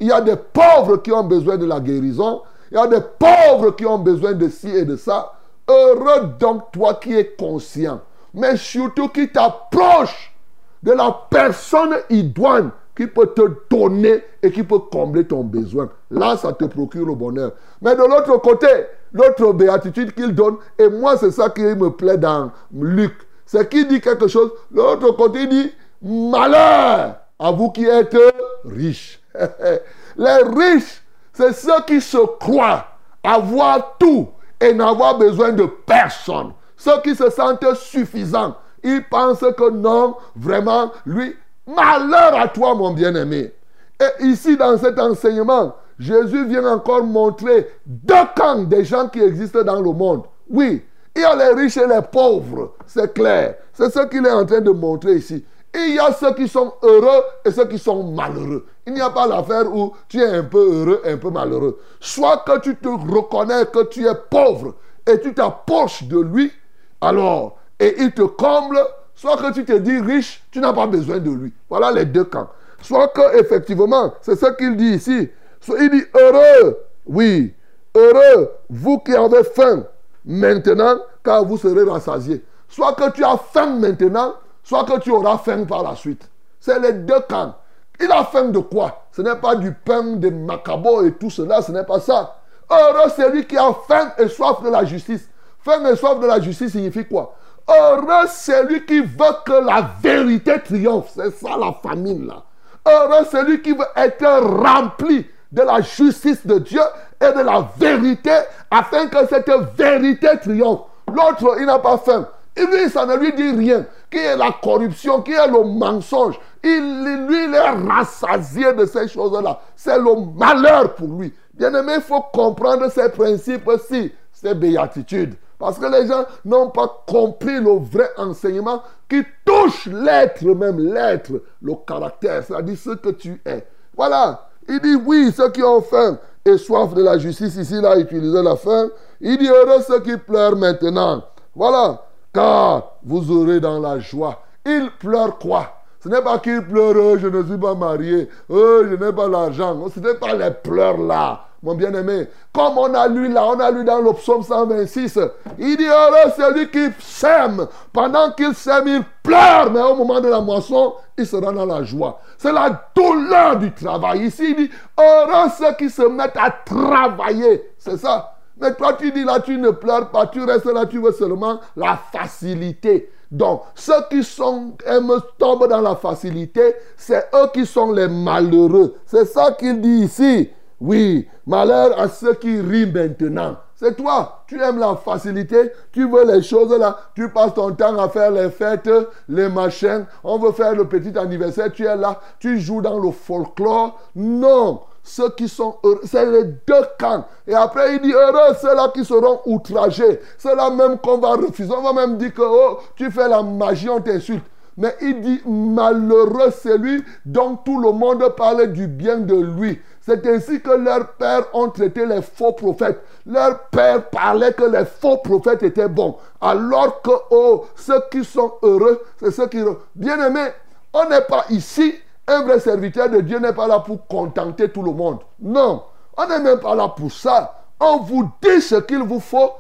Il 0.00 0.08
y 0.08 0.12
a 0.12 0.20
des 0.20 0.36
pauvres 0.36 0.98
qui 0.98 1.12
ont 1.12 1.24
besoin 1.24 1.56
de 1.56 1.66
la 1.66 1.80
guérison. 1.80 2.42
Il 2.70 2.76
y 2.76 2.80
a 2.80 2.86
des 2.86 3.00
pauvres 3.18 3.70
qui 3.72 3.86
ont 3.86 3.98
besoin 3.98 4.32
de 4.32 4.48
ci 4.48 4.68
et 4.68 4.84
de 4.84 4.96
ça. 4.96 5.32
Heureux 5.68 6.32
donc 6.38 6.72
toi 6.72 6.94
qui 6.94 7.14
es 7.14 7.34
conscient. 7.38 8.00
Mais 8.34 8.56
surtout 8.56 9.08
qui 9.08 9.30
t'approche 9.30 10.34
de 10.82 10.92
la 10.92 11.16
personne 11.30 11.96
idoine 12.10 12.70
qui 12.96 13.06
peut 13.06 13.26
te 13.26 13.42
donner 13.70 14.24
et 14.42 14.50
qui 14.50 14.62
peut 14.62 14.78
combler 14.78 15.24
ton 15.26 15.44
besoin. 15.44 15.90
Là, 16.10 16.36
ça 16.36 16.52
te 16.52 16.64
procure 16.64 17.06
le 17.06 17.14
bonheur. 17.14 17.52
Mais 17.82 17.94
de 17.94 18.02
l'autre 18.02 18.40
côté, 18.40 18.66
l'autre 19.12 19.52
béatitude 19.52 20.14
qu'il 20.14 20.34
donne, 20.34 20.56
et 20.78 20.88
moi, 20.88 21.16
c'est 21.18 21.30
ça 21.30 21.50
qui 21.50 21.62
me 21.62 21.90
plaît 21.90 22.16
dans 22.16 22.50
Luc, 22.72 23.12
c'est 23.44 23.68
qu'il 23.68 23.86
dit 23.86 24.00
quelque 24.00 24.28
chose. 24.28 24.50
L'autre 24.72 25.12
côté, 25.12 25.42
il 25.42 25.48
dit 25.48 25.72
Malheur 26.02 27.16
à 27.38 27.50
vous 27.50 27.70
qui 27.70 27.84
êtes 27.84 28.16
riches. 28.64 29.20
Les 30.16 30.42
riches, 30.56 31.02
c'est 31.32 31.52
ceux 31.52 31.82
qui 31.86 32.00
se 32.00 32.18
croient 32.38 32.86
avoir 33.22 33.96
tout 33.98 34.28
et 34.60 34.72
n'avoir 34.72 35.18
besoin 35.18 35.52
de 35.52 35.66
personne. 35.66 36.52
Ceux 36.76 37.00
qui 37.02 37.14
se 37.14 37.28
sentent 37.30 37.74
suffisants. 37.74 38.56
Ils 38.82 39.02
pensent 39.04 39.44
que 39.56 39.70
non, 39.70 40.16
vraiment, 40.36 40.92
lui, 41.04 41.34
malheur 41.66 42.38
à 42.38 42.48
toi, 42.48 42.74
mon 42.74 42.92
bien-aimé. 42.92 43.52
Et 44.00 44.24
ici, 44.26 44.56
dans 44.56 44.76
cet 44.78 44.98
enseignement, 44.98 45.74
Jésus 45.98 46.46
vient 46.46 46.66
encore 46.66 47.04
montrer 47.04 47.68
deux 47.86 48.14
camps 48.36 48.62
des 48.64 48.84
gens 48.84 49.08
qui 49.08 49.20
existent 49.20 49.62
dans 49.62 49.80
le 49.80 49.92
monde. 49.92 50.24
Oui, 50.50 50.84
il 51.14 51.22
y 51.22 51.24
a 51.24 51.34
les 51.34 51.62
riches 51.62 51.78
et 51.78 51.86
les 51.86 52.02
pauvres, 52.02 52.74
c'est 52.86 53.14
clair. 53.14 53.56
C'est 53.72 53.90
ce 53.90 54.06
qu'il 54.06 54.26
est 54.26 54.30
en 54.30 54.44
train 54.44 54.60
de 54.60 54.70
montrer 54.70 55.14
ici. 55.14 55.44
il 55.74 55.94
y 55.94 55.98
a 55.98 56.12
ceux 56.12 56.34
qui 56.34 56.46
sont 56.46 56.74
heureux 56.82 57.22
et 57.44 57.50
ceux 57.50 57.66
qui 57.66 57.78
sont 57.78 58.02
malheureux. 58.02 58.66
Il 58.86 58.92
n'y 58.92 59.00
a 59.00 59.10
pas 59.10 59.26
l'affaire 59.26 59.74
où 59.74 59.94
tu 60.08 60.20
es 60.20 60.26
un 60.26 60.44
peu 60.44 60.58
heureux, 60.58 61.02
un 61.06 61.16
peu 61.16 61.30
malheureux. 61.30 61.80
Soit 62.00 62.44
que 62.46 62.60
tu 62.60 62.76
te 62.76 62.88
reconnais 62.88 63.64
que 63.66 63.84
tu 63.84 64.06
es 64.06 64.14
pauvre 64.30 64.74
et 65.06 65.18
tu 65.20 65.32
t'approches 65.32 66.04
de 66.04 66.18
lui, 66.20 66.52
alors, 67.00 67.56
et 67.78 67.94
il 67.98 68.12
te 68.12 68.22
comble, 68.22 68.78
soit 69.16 69.36
que 69.38 69.52
tu 69.52 69.64
te 69.64 69.72
dis 69.72 69.98
riche, 69.98 70.44
tu 70.52 70.60
n'as 70.60 70.72
pas 70.72 70.86
besoin 70.86 71.18
de 71.18 71.30
lui. 71.30 71.52
Voilà 71.68 71.90
les 71.90 72.04
deux 72.04 72.24
camps. 72.24 72.48
Soit 72.82 73.08
que, 73.08 73.38
effectivement, 73.40 74.14
c'est 74.20 74.36
ce 74.36 74.46
qu'il 74.52 74.76
dit 74.76 74.94
ici, 74.94 75.28
il 75.68 75.90
dit 75.90 76.04
heureux, 76.14 76.78
oui, 77.06 77.54
heureux, 77.96 78.52
vous 78.70 78.98
qui 78.98 79.14
avez 79.14 79.42
faim 79.42 79.84
maintenant, 80.24 80.98
car 81.24 81.44
vous 81.44 81.56
serez 81.56 81.82
rassasiés. 81.82 82.44
Soit 82.68 82.92
que 82.92 83.10
tu 83.10 83.24
as 83.24 83.38
faim 83.52 83.78
maintenant, 83.78 84.34
soit 84.62 84.84
que 84.84 85.00
tu 85.00 85.10
auras 85.10 85.38
faim 85.38 85.64
par 85.64 85.82
la 85.82 85.96
suite. 85.96 86.28
C'est 86.60 86.78
les 86.78 86.92
deux 86.92 87.20
camps. 87.28 87.54
Il 87.98 88.12
a 88.12 88.24
faim 88.24 88.48
de 88.48 88.58
quoi? 88.58 89.06
Ce 89.12 89.22
n'est 89.22 89.36
pas 89.36 89.56
du 89.56 89.72
pain 89.72 90.02
de 90.02 90.28
macabo 90.28 91.02
et 91.02 91.12
tout 91.12 91.30
cela, 91.30 91.62
ce 91.62 91.72
n'est 91.72 91.84
pas 91.84 92.00
ça. 92.00 92.36
Heureux 92.70 93.08
celui 93.16 93.46
qui 93.46 93.56
a 93.56 93.72
faim 93.88 94.12
et 94.18 94.28
soif 94.28 94.62
de 94.62 94.68
la 94.68 94.84
justice. 94.84 95.28
Faim 95.60 95.84
et 95.90 95.96
soif 95.96 96.20
de 96.20 96.26
la 96.26 96.40
justice 96.40 96.72
signifie 96.72 97.06
quoi? 97.06 97.34
Heureux 97.68 98.26
celui 98.28 98.84
qui 98.84 99.00
veut 99.00 99.36
que 99.44 99.64
la 99.64 99.90
vérité 100.00 100.54
triomphe. 100.64 101.10
C'est 101.14 101.30
ça 101.30 101.56
la 101.56 101.72
famine 101.82 102.26
là. 102.26 102.42
Heureux 102.86 103.24
celui 103.30 103.60
qui 103.60 103.72
veut 103.72 103.86
être 103.96 104.24
rempli 104.24 105.26
de 105.50 105.62
la 105.62 105.80
justice 105.80 106.46
de 106.46 106.58
Dieu 106.58 106.82
et 107.20 107.32
de 107.32 107.42
la 107.42 107.68
vérité 107.78 108.30
afin 108.70 109.08
que 109.08 109.26
cette 109.28 109.50
vérité 109.76 110.28
triomphe. 110.40 110.82
L'autre, 111.08 111.56
il 111.58 111.66
n'a 111.66 111.78
pas 111.78 111.98
faim. 111.98 112.28
Et 112.56 112.64
lui, 112.64 112.88
ça 112.88 113.04
ne 113.04 113.16
lui 113.16 113.32
dit 113.32 113.50
rien. 113.50 113.84
Qui 114.10 114.18
est 114.18 114.36
la 114.36 114.50
corruption, 114.62 115.22
qui 115.22 115.32
est 115.32 115.46
le 115.46 115.62
mensonge? 115.62 116.38
Il, 116.62 117.26
lui, 117.28 117.44
il 117.44 117.54
est 117.54 117.90
rassasié 117.90 118.72
de 118.72 118.86
ces 118.86 119.08
choses-là. 119.08 119.60
C'est 119.76 119.98
le 119.98 120.34
malheur 120.36 120.94
pour 120.94 121.08
lui. 121.08 121.32
Bien 121.54 121.74
aimé, 121.74 121.94
il 121.96 122.02
faut 122.02 122.22
comprendre 122.32 122.90
ces 122.90 123.08
principes-ci, 123.10 124.12
ces 124.32 124.54
béatitudes. 124.54 125.34
Parce 125.58 125.78
que 125.78 125.86
les 125.86 126.06
gens 126.06 126.24
n'ont 126.44 126.70
pas 126.70 127.04
compris 127.06 127.60
le 127.60 127.78
vrai 127.78 128.10
enseignement 128.18 128.82
qui 129.08 129.22
touche 129.44 129.86
l'être 129.86 130.44
même, 130.44 130.78
l'être, 130.78 131.32
le 131.62 131.72
caractère, 131.86 132.44
c'est-à-dire 132.44 132.76
ce 132.76 132.90
que 132.90 133.10
tu 133.10 133.40
es. 133.44 133.66
Voilà. 133.96 134.48
Il 134.68 134.80
dit 134.80 134.96
oui, 134.96 135.32
ceux 135.34 135.50
qui 135.50 135.62
ont 135.62 135.80
faim 135.80 136.18
et 136.44 136.58
soif 136.58 136.92
de 136.94 137.02
la 137.02 137.18
justice, 137.18 137.56
ici, 137.56 137.74
il 137.78 137.86
a 137.86 137.98
utilisé 137.98 138.42
la 138.42 138.56
faim. 138.56 138.88
Il 139.20 139.38
dit 139.38 139.48
heureux 139.48 139.80
ceux 139.86 140.00
qui 140.00 140.16
pleurent 140.16 140.56
maintenant. 140.56 141.22
Voilà. 141.54 142.02
Car 142.32 142.96
vous 143.02 143.30
aurez 143.30 143.60
dans 143.60 143.80
la 143.80 143.98
joie. 143.98 144.42
Il 144.64 144.90
pleure 144.98 145.38
quoi? 145.38 145.72
Ce 146.00 146.08
n'est 146.08 146.22
pas 146.22 146.38
qu'il 146.38 146.62
pleure, 146.66 146.94
oh, 146.96 147.16
je 147.16 147.28
ne 147.28 147.42
suis 147.42 147.56
pas 147.56 147.74
marié, 147.74 148.28
oh, 148.48 148.82
je 148.88 148.94
n'ai 148.94 149.12
pas 149.12 149.28
l'argent. 149.28 149.88
Ce 149.92 149.98
n'est 149.98 150.14
pas 150.14 150.34
les 150.34 150.50
pleurs 150.50 150.98
là 150.98 151.45
mon 151.62 151.74
bien-aimé. 151.74 152.28
Comme 152.52 152.78
on 152.78 152.92
a 152.94 153.08
lu 153.08 153.28
là, 153.28 153.46
on 153.46 153.58
a 153.60 153.70
lu 153.70 153.84
dans 153.84 154.00
le 154.00 154.12
psaume 154.12 154.42
126, 154.42 155.18
il 155.58 155.76
dit 155.76 155.86
heureux 155.86 156.32
celui 156.36 156.70
qui 156.70 156.88
sème. 157.00 157.66
Pendant 157.92 158.32
qu'il 158.32 158.54
sème, 158.54 158.86
il 158.86 159.02
pleure, 159.22 159.70
mais 159.70 159.80
au 159.80 159.94
moment 159.94 160.20
de 160.20 160.28
la 160.28 160.40
moisson, 160.40 160.94
il 161.18 161.26
sera 161.26 161.52
dans 161.52 161.66
la 161.66 161.82
joie. 161.82 162.20
C'est 162.38 162.52
la 162.52 162.88
douleur 162.94 163.56
du 163.56 163.72
travail. 163.72 164.26
Ici, 164.26 164.44
il 164.50 164.56
dit 164.56 164.70
heureux 164.98 165.50
ceux 165.58 165.74
qui 165.76 165.90
se 165.90 166.02
mettent 166.02 166.36
à 166.36 166.50
travailler. 166.50 167.70
C'est 167.78 167.96
ça. 167.96 168.32
Mais 168.58 168.74
toi, 168.74 168.94
tu 168.94 169.12
dis 169.12 169.24
là, 169.24 169.40
tu 169.40 169.58
ne 169.58 169.70
pleures 169.70 170.10
pas, 170.10 170.26
tu 170.26 170.42
restes 170.42 170.66
là, 170.66 170.86
tu 170.86 170.98
veux 170.98 171.12
seulement 171.12 171.60
la 171.76 171.98
facilité. 172.10 173.10
Donc, 173.30 173.62
ceux 173.74 174.04
qui 174.08 174.22
sont, 174.22 174.76
aiment, 174.86 175.20
tombent 175.38 175.68
dans 175.68 175.80
la 175.80 175.96
facilité, 175.96 176.74
c'est 176.96 177.28
eux 177.34 177.48
qui 177.52 177.66
sont 177.66 177.92
les 177.92 178.08
malheureux. 178.08 178.94
C'est 179.04 179.26
ça 179.26 179.52
qu'il 179.52 179.80
dit 179.80 180.04
ici. 180.04 180.50
Oui, 180.80 181.26
malheur 181.46 181.98
à 181.98 182.08
ceux 182.08 182.34
qui 182.34 182.60
rient 182.60 182.90
maintenant. 182.90 183.56
C'est 183.76 183.96
toi. 183.96 184.44
Tu 184.46 184.60
aimes 184.60 184.78
la 184.78 184.96
facilité. 184.96 185.70
Tu 185.92 186.08
veux 186.08 186.24
les 186.24 186.42
choses 186.42 186.72
là. 186.78 186.96
Tu 187.14 187.28
passes 187.30 187.54
ton 187.54 187.72
temps 187.72 187.98
à 187.98 188.08
faire 188.08 188.30
les 188.30 188.50
fêtes, 188.50 188.90
les 189.28 189.48
machins. 189.48 190.06
On 190.24 190.38
veut 190.38 190.52
faire 190.52 190.74
le 190.74 190.86
petit 190.86 191.16
anniversaire. 191.18 191.72
Tu 191.72 191.84
es 191.84 191.96
là. 191.96 192.20
Tu 192.38 192.58
joues 192.58 192.80
dans 192.80 192.98
le 192.98 193.10
folklore. 193.10 193.98
Non. 194.14 194.80
Ceux 195.02 195.30
qui 195.30 195.48
sont 195.48 195.76
heureux, 195.84 196.00
c'est 196.04 196.26
les 196.26 196.44
deux 196.44 196.86
camps. 196.98 197.26
Et 197.46 197.54
après, 197.54 197.94
il 197.94 198.00
dit 198.00 198.12
heureux 198.12 198.54
ceux-là 198.60 198.90
qui 198.92 199.04
seront 199.04 199.40
outragés. 199.46 200.20
Ceux-là 200.38 200.70
même 200.70 200.98
qu'on 200.98 201.18
va 201.18 201.34
refuser. 201.34 201.72
On 201.72 201.82
va 201.82 201.92
même 201.92 202.16
dire 202.18 202.34
que 202.34 202.42
oh, 202.42 202.78
tu 202.96 203.10
fais 203.10 203.28
la 203.28 203.42
magie, 203.42 203.88
on 203.88 204.00
t'insulte. 204.00 204.44
Mais 204.78 204.94
il 205.00 205.20
dit 205.20 205.40
malheureux 205.46 206.50
celui 206.50 207.02
dont 207.24 207.56
tout 207.56 207.80
le 207.80 207.92
monde 207.92 208.26
parle 208.36 208.72
du 208.72 208.86
bien 208.86 209.18
de 209.18 209.34
lui. 209.34 209.80
C'est 210.06 210.24
ainsi 210.28 210.60
que 210.60 210.70
leurs 210.70 211.14
pères 211.14 211.46
ont 211.52 211.68
traité 211.68 212.06
les 212.06 212.22
faux 212.22 212.52
prophètes. 212.52 213.02
Leurs 213.26 213.64
pères 213.70 214.08
parlaient 214.08 214.52
que 214.52 214.62
les 214.62 214.84
faux 214.84 215.16
prophètes 215.16 215.64
étaient 215.64 215.88
bons. 215.88 216.16
Alors 216.40 217.02
que 217.02 217.10
oh, 217.30 217.64
ceux 217.74 218.00
qui 218.12 218.24
sont 218.24 218.52
heureux, 218.62 219.02
c'est 219.18 219.32
ceux 219.32 219.48
qui... 219.48 219.58
Bien 219.96 220.24
aimés, 220.24 220.50
on 220.92 221.08
n'est 221.08 221.22
pas 221.22 221.46
ici. 221.50 221.92
Un 222.28 222.44
vrai 222.44 222.60
serviteur 222.60 223.10
de 223.10 223.20
Dieu 223.20 223.40
n'est 223.40 223.52
pas 223.52 223.66
là 223.66 223.80
pour 223.80 224.06
contenter 224.06 224.68
tout 224.68 224.82
le 224.82 224.92
monde. 224.92 225.18
Non, 225.40 225.82
on 226.16 226.28
n'est 226.28 226.38
même 226.38 226.60
pas 226.60 226.76
là 226.76 226.88
pour 226.96 227.10
ça. 227.10 227.64
On 227.80 227.98
vous 227.98 228.30
dit 228.40 228.60
ce 228.60 228.76
qu'il 228.76 229.02
vous 229.02 229.20
faut. 229.20 229.50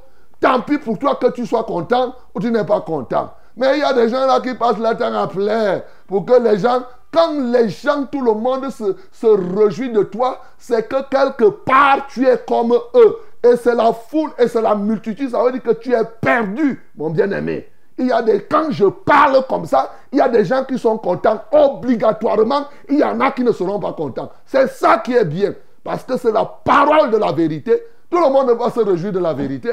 Tant 0.40 0.60
pis 0.60 0.78
pour 0.78 0.96
toi 0.96 1.16
que 1.16 1.32
tu 1.32 1.44
sois 1.44 1.64
content 1.64 2.14
ou 2.34 2.40
tu 2.40 2.52
n'es 2.52 2.64
pas 2.64 2.82
content. 2.82 3.32
Mais 3.56 3.78
il 3.78 3.80
y 3.80 3.84
a 3.84 3.92
des 3.92 4.08
gens 4.08 4.26
là 4.26 4.40
qui 4.40 4.54
passent 4.54 4.78
leur 4.78 4.96
temps 4.96 5.14
à 5.14 5.26
plaire 5.26 5.82
pour 6.06 6.26
que 6.26 6.40
les 6.40 6.58
gens 6.58 6.82
quand 7.16 7.32
les 7.50 7.70
gens, 7.70 8.04
tout 8.04 8.20
le 8.20 8.34
monde 8.34 8.68
se, 8.70 8.94
se 9.10 9.26
réjouit 9.26 9.90
de 9.90 10.02
toi, 10.02 10.40
c'est 10.58 10.86
que 10.86 10.96
quelque 11.08 11.48
part 11.48 12.06
tu 12.08 12.26
es 12.26 12.38
comme 12.46 12.72
eux. 12.72 13.16
Et 13.42 13.56
c'est 13.56 13.74
la 13.74 13.92
foule 13.92 14.30
et 14.38 14.48
c'est 14.48 14.60
la 14.60 14.74
multitude. 14.74 15.30
Ça 15.30 15.42
veut 15.42 15.52
dire 15.52 15.62
que 15.62 15.72
tu 15.72 15.94
es 15.94 16.04
perdu, 16.20 16.82
mon 16.96 17.10
bien-aimé. 17.10 17.68
Il 17.98 18.08
y 18.08 18.12
a 18.12 18.20
des, 18.20 18.42
quand 18.42 18.70
je 18.70 18.84
parle 18.84 19.42
comme 19.48 19.64
ça, 19.64 19.92
il 20.12 20.18
y 20.18 20.20
a 20.20 20.28
des 20.28 20.44
gens 20.44 20.64
qui 20.64 20.78
sont 20.78 20.98
contents 20.98 21.42
obligatoirement. 21.52 22.66
Il 22.90 22.98
y 22.98 23.04
en 23.04 23.18
a 23.20 23.30
qui 23.30 23.42
ne 23.42 23.52
seront 23.52 23.80
pas 23.80 23.94
contents. 23.94 24.30
C'est 24.44 24.68
ça 24.68 24.98
qui 24.98 25.14
est 25.14 25.24
bien. 25.24 25.54
Parce 25.82 26.02
que 26.02 26.18
c'est 26.18 26.32
la 26.32 26.44
parole 26.44 27.10
de 27.10 27.16
la 27.16 27.32
vérité. 27.32 27.82
Tout 28.10 28.20
le 28.20 28.30
monde 28.30 28.50
va 28.50 28.70
se 28.70 28.80
réjouir 28.80 29.12
de 29.12 29.20
la 29.20 29.32
vérité. 29.32 29.70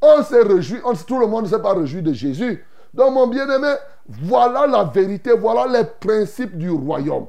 On 0.00 0.22
s'est 0.22 0.42
réjoui, 0.42 0.78
tout 1.06 1.18
le 1.18 1.26
monde 1.26 1.44
ne 1.44 1.48
s'est 1.48 1.62
pas 1.62 1.72
réjoui 1.72 2.02
de 2.02 2.12
Jésus. 2.12 2.64
Donc, 2.94 3.12
mon 3.12 3.26
bien-aimé, 3.26 3.74
voilà 4.08 4.66
la 4.66 4.84
vérité, 4.84 5.32
voilà 5.32 5.66
les 5.66 5.84
principes 5.84 6.56
du 6.56 6.70
royaume. 6.70 7.26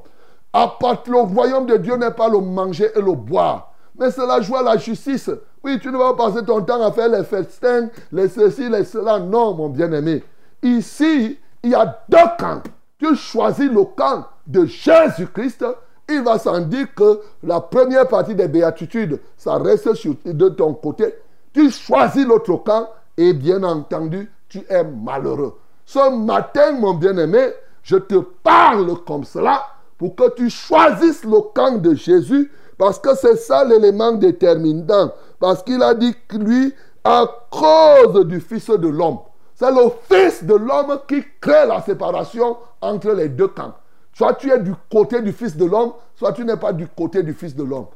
le 0.54 1.20
royaume 1.20 1.66
de 1.66 1.76
Dieu 1.76 1.96
n'est 1.96 2.12
pas 2.12 2.28
le 2.28 2.38
manger 2.38 2.90
et 2.94 3.00
le 3.00 3.12
boire, 3.12 3.72
mais 3.98 4.10
c'est 4.10 4.26
la 4.26 4.40
joie, 4.40 4.62
la 4.62 4.76
justice. 4.76 5.30
Oui, 5.64 5.80
tu 5.80 5.88
ne 5.88 5.96
vas 5.96 6.14
pas 6.14 6.30
passer 6.30 6.44
ton 6.44 6.62
temps 6.62 6.80
à 6.80 6.92
faire 6.92 7.08
les 7.08 7.24
festins, 7.24 7.88
les 8.12 8.28
ceci, 8.28 8.68
les 8.68 8.84
cela. 8.84 9.18
Non, 9.18 9.54
mon 9.54 9.68
bien-aimé. 9.68 10.22
Ici, 10.62 11.38
il 11.64 11.70
y 11.70 11.74
a 11.74 11.98
deux 12.08 12.18
camps. 12.38 12.62
Tu 12.98 13.16
choisis 13.16 13.68
le 13.68 13.82
camp 13.84 14.26
de 14.46 14.64
Jésus-Christ. 14.64 15.64
Il 16.08 16.22
va 16.22 16.38
sans 16.38 16.60
dire 16.60 16.94
que 16.94 17.20
la 17.42 17.60
première 17.60 18.06
partie 18.06 18.36
des 18.36 18.46
béatitudes, 18.46 19.20
ça 19.36 19.56
reste 19.56 19.88
de 20.24 20.48
ton 20.50 20.74
côté. 20.74 21.12
Tu 21.52 21.70
choisis 21.70 22.24
l'autre 22.24 22.54
camp 22.56 22.88
et 23.16 23.32
bien 23.32 23.64
entendu, 23.64 24.30
tu 24.48 24.64
es 24.68 24.84
malheureux. 24.84 25.58
Ce 25.84 26.10
matin, 26.10 26.72
mon 26.72 26.94
bien-aimé, 26.94 27.52
je 27.82 27.96
te 27.96 28.16
parle 28.16 29.04
comme 29.04 29.24
cela 29.24 29.64
pour 29.98 30.14
que 30.14 30.34
tu 30.34 30.50
choisisses 30.50 31.24
le 31.24 31.40
camp 31.54 31.78
de 31.78 31.94
Jésus 31.94 32.50
parce 32.78 32.98
que 32.98 33.14
c'est 33.14 33.36
ça 33.36 33.64
l'élément 33.64 34.12
déterminant. 34.12 35.12
Parce 35.38 35.62
qu'il 35.62 35.82
a 35.82 35.94
dit 35.94 36.14
lui, 36.32 36.74
à 37.04 37.26
cause 37.50 38.26
du 38.26 38.40
Fils 38.40 38.68
de 38.68 38.88
l'homme, 38.88 39.18
c'est 39.54 39.70
le 39.70 39.90
Fils 40.10 40.44
de 40.44 40.54
l'homme 40.54 40.98
qui 41.08 41.24
crée 41.40 41.66
la 41.66 41.80
séparation 41.80 42.56
entre 42.80 43.12
les 43.12 43.28
deux 43.28 43.48
camps. 43.48 43.74
Soit 44.12 44.34
tu 44.34 44.50
es 44.50 44.58
du 44.58 44.74
côté 44.90 45.22
du 45.22 45.32
Fils 45.32 45.56
de 45.56 45.64
l'homme, 45.64 45.92
soit 46.14 46.32
tu 46.32 46.44
n'es 46.44 46.56
pas 46.56 46.72
du 46.72 46.88
côté 46.88 47.22
du 47.22 47.32
Fils 47.32 47.54
de 47.54 47.62
l'homme. 47.62 47.86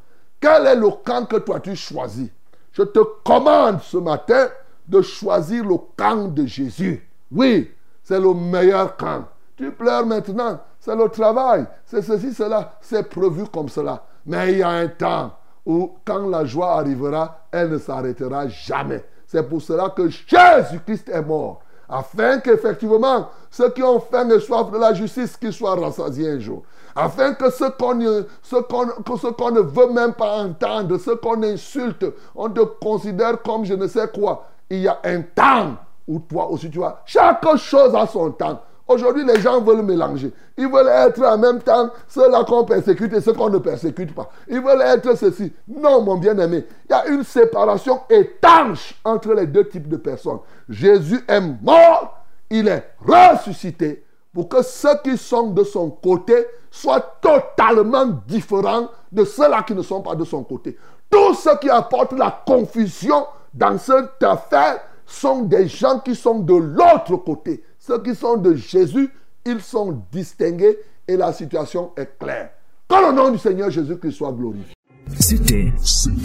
Quel 0.40 0.66
est 0.66 0.76
le 0.76 0.90
camp 1.04 1.26
que 1.26 1.36
toi 1.36 1.60
tu 1.60 1.74
choisis? 1.76 2.28
Je 2.72 2.82
te 2.82 3.00
commande 3.24 3.80
ce 3.82 3.96
matin 3.96 4.48
de 4.90 5.00
choisir 5.02 5.64
le 5.64 5.76
camp 5.96 6.28
de 6.34 6.44
Jésus. 6.44 7.08
Oui, 7.30 7.70
c'est 8.02 8.18
le 8.18 8.34
meilleur 8.34 8.96
camp. 8.96 9.24
Tu 9.56 9.70
pleures 9.70 10.04
maintenant, 10.04 10.60
c'est 10.80 10.96
le 10.96 11.08
travail, 11.08 11.66
c'est 11.86 12.02
ceci, 12.02 12.34
cela, 12.34 12.76
c'est 12.80 13.08
prévu 13.08 13.44
comme 13.52 13.68
cela. 13.68 14.02
Mais 14.26 14.52
il 14.52 14.58
y 14.58 14.62
a 14.62 14.70
un 14.70 14.88
temps 14.88 15.32
où, 15.64 15.92
quand 16.04 16.26
la 16.28 16.44
joie 16.44 16.72
arrivera, 16.72 17.46
elle 17.52 17.70
ne 17.70 17.78
s'arrêtera 17.78 18.48
jamais. 18.48 19.04
C'est 19.26 19.48
pour 19.48 19.62
cela 19.62 19.90
que 19.90 20.08
Jésus-Christ 20.08 21.08
est 21.08 21.22
mort. 21.22 21.60
Afin 21.88 22.38
qu'effectivement, 22.38 23.28
ceux 23.50 23.70
qui 23.70 23.82
ont 23.82 24.00
faim 24.00 24.28
et 24.30 24.40
soif 24.40 24.70
de 24.70 24.78
la 24.78 24.94
justice, 24.94 25.36
qu'ils 25.36 25.52
soient 25.52 25.74
rassasiés 25.74 26.30
un 26.30 26.38
jour. 26.38 26.62
Afin 26.94 27.34
que 27.34 27.50
ce 27.50 27.70
qu'on 27.70 27.94
ne 27.94 29.60
veut 29.60 29.92
même 29.92 30.14
pas 30.14 30.38
entendre, 30.38 30.98
ce 30.98 31.10
qu'on 31.10 31.42
insulte, 31.42 32.06
on 32.34 32.48
te 32.48 32.60
considère 32.60 33.42
comme 33.42 33.64
je 33.64 33.74
ne 33.74 33.86
sais 33.86 34.08
quoi, 34.08 34.46
il 34.70 34.82
y 34.82 34.88
a 34.88 34.98
un 35.04 35.22
temps 35.22 35.76
où 36.06 36.20
toi 36.20 36.48
aussi 36.50 36.70
tu 36.70 36.78
vois. 36.78 37.02
Chaque 37.04 37.56
chose 37.56 37.94
a 37.94 38.06
son 38.06 38.30
temps. 38.30 38.60
Aujourd'hui, 38.90 39.24
les 39.24 39.40
gens 39.40 39.60
veulent 39.60 39.82
mélanger. 39.82 40.32
Ils 40.58 40.66
veulent 40.66 40.88
être 40.88 41.22
en 41.22 41.38
même 41.38 41.60
temps 41.60 41.90
ceux-là 42.08 42.42
qu'on 42.42 42.64
persécute 42.64 43.12
et 43.12 43.20
ceux 43.20 43.32
qu'on 43.34 43.48
ne 43.48 43.58
persécute 43.58 44.12
pas. 44.12 44.28
Ils 44.48 44.60
veulent 44.60 44.82
être 44.82 45.16
ceci. 45.16 45.52
Non, 45.68 46.02
mon 46.02 46.16
bien-aimé. 46.16 46.64
Il 46.88 46.90
y 46.90 46.94
a 46.94 47.06
une 47.06 47.22
séparation 47.22 48.00
étanche 48.10 48.96
entre 49.04 49.32
les 49.32 49.46
deux 49.46 49.68
types 49.68 49.88
de 49.88 49.96
personnes. 49.96 50.40
Jésus 50.68 51.20
est 51.28 51.40
mort, 51.40 52.24
il 52.50 52.66
est 52.66 52.84
ressuscité 53.06 54.04
pour 54.34 54.48
que 54.48 54.60
ceux 54.60 54.96
qui 55.04 55.16
sont 55.16 55.50
de 55.50 55.62
son 55.62 55.90
côté 55.90 56.46
soient 56.68 57.18
totalement 57.20 58.06
différents 58.26 58.88
de 59.12 59.24
ceux-là 59.24 59.62
qui 59.62 59.74
ne 59.74 59.82
sont 59.82 60.02
pas 60.02 60.16
de 60.16 60.24
son 60.24 60.42
côté. 60.42 60.76
Tout 61.08 61.34
ce 61.34 61.56
qui 61.58 61.70
apporte 61.70 62.12
la 62.12 62.42
confusion 62.44 63.24
dans 63.54 63.78
cette 63.78 64.22
affaire 64.22 64.80
sont 65.06 65.42
des 65.42 65.68
gens 65.68 65.98
qui 66.00 66.14
sont 66.14 66.38
de 66.38 66.54
l'autre 66.54 67.16
côté. 67.16 67.62
Ceux 67.78 68.02
qui 68.02 68.14
sont 68.14 68.36
de 68.36 68.54
Jésus, 68.54 69.10
ils 69.44 69.60
sont 69.60 70.02
distingués 70.12 70.78
et 71.08 71.16
la 71.16 71.32
situation 71.32 71.92
est 71.96 72.18
claire. 72.18 72.50
Que 72.88 72.94
le 72.94 73.12
nom 73.12 73.30
du 73.30 73.38
Seigneur 73.38 73.70
Jésus-Christ 73.70 74.12
soit 74.12 74.32
glorifié. 74.32 74.74
C'était 75.18 75.72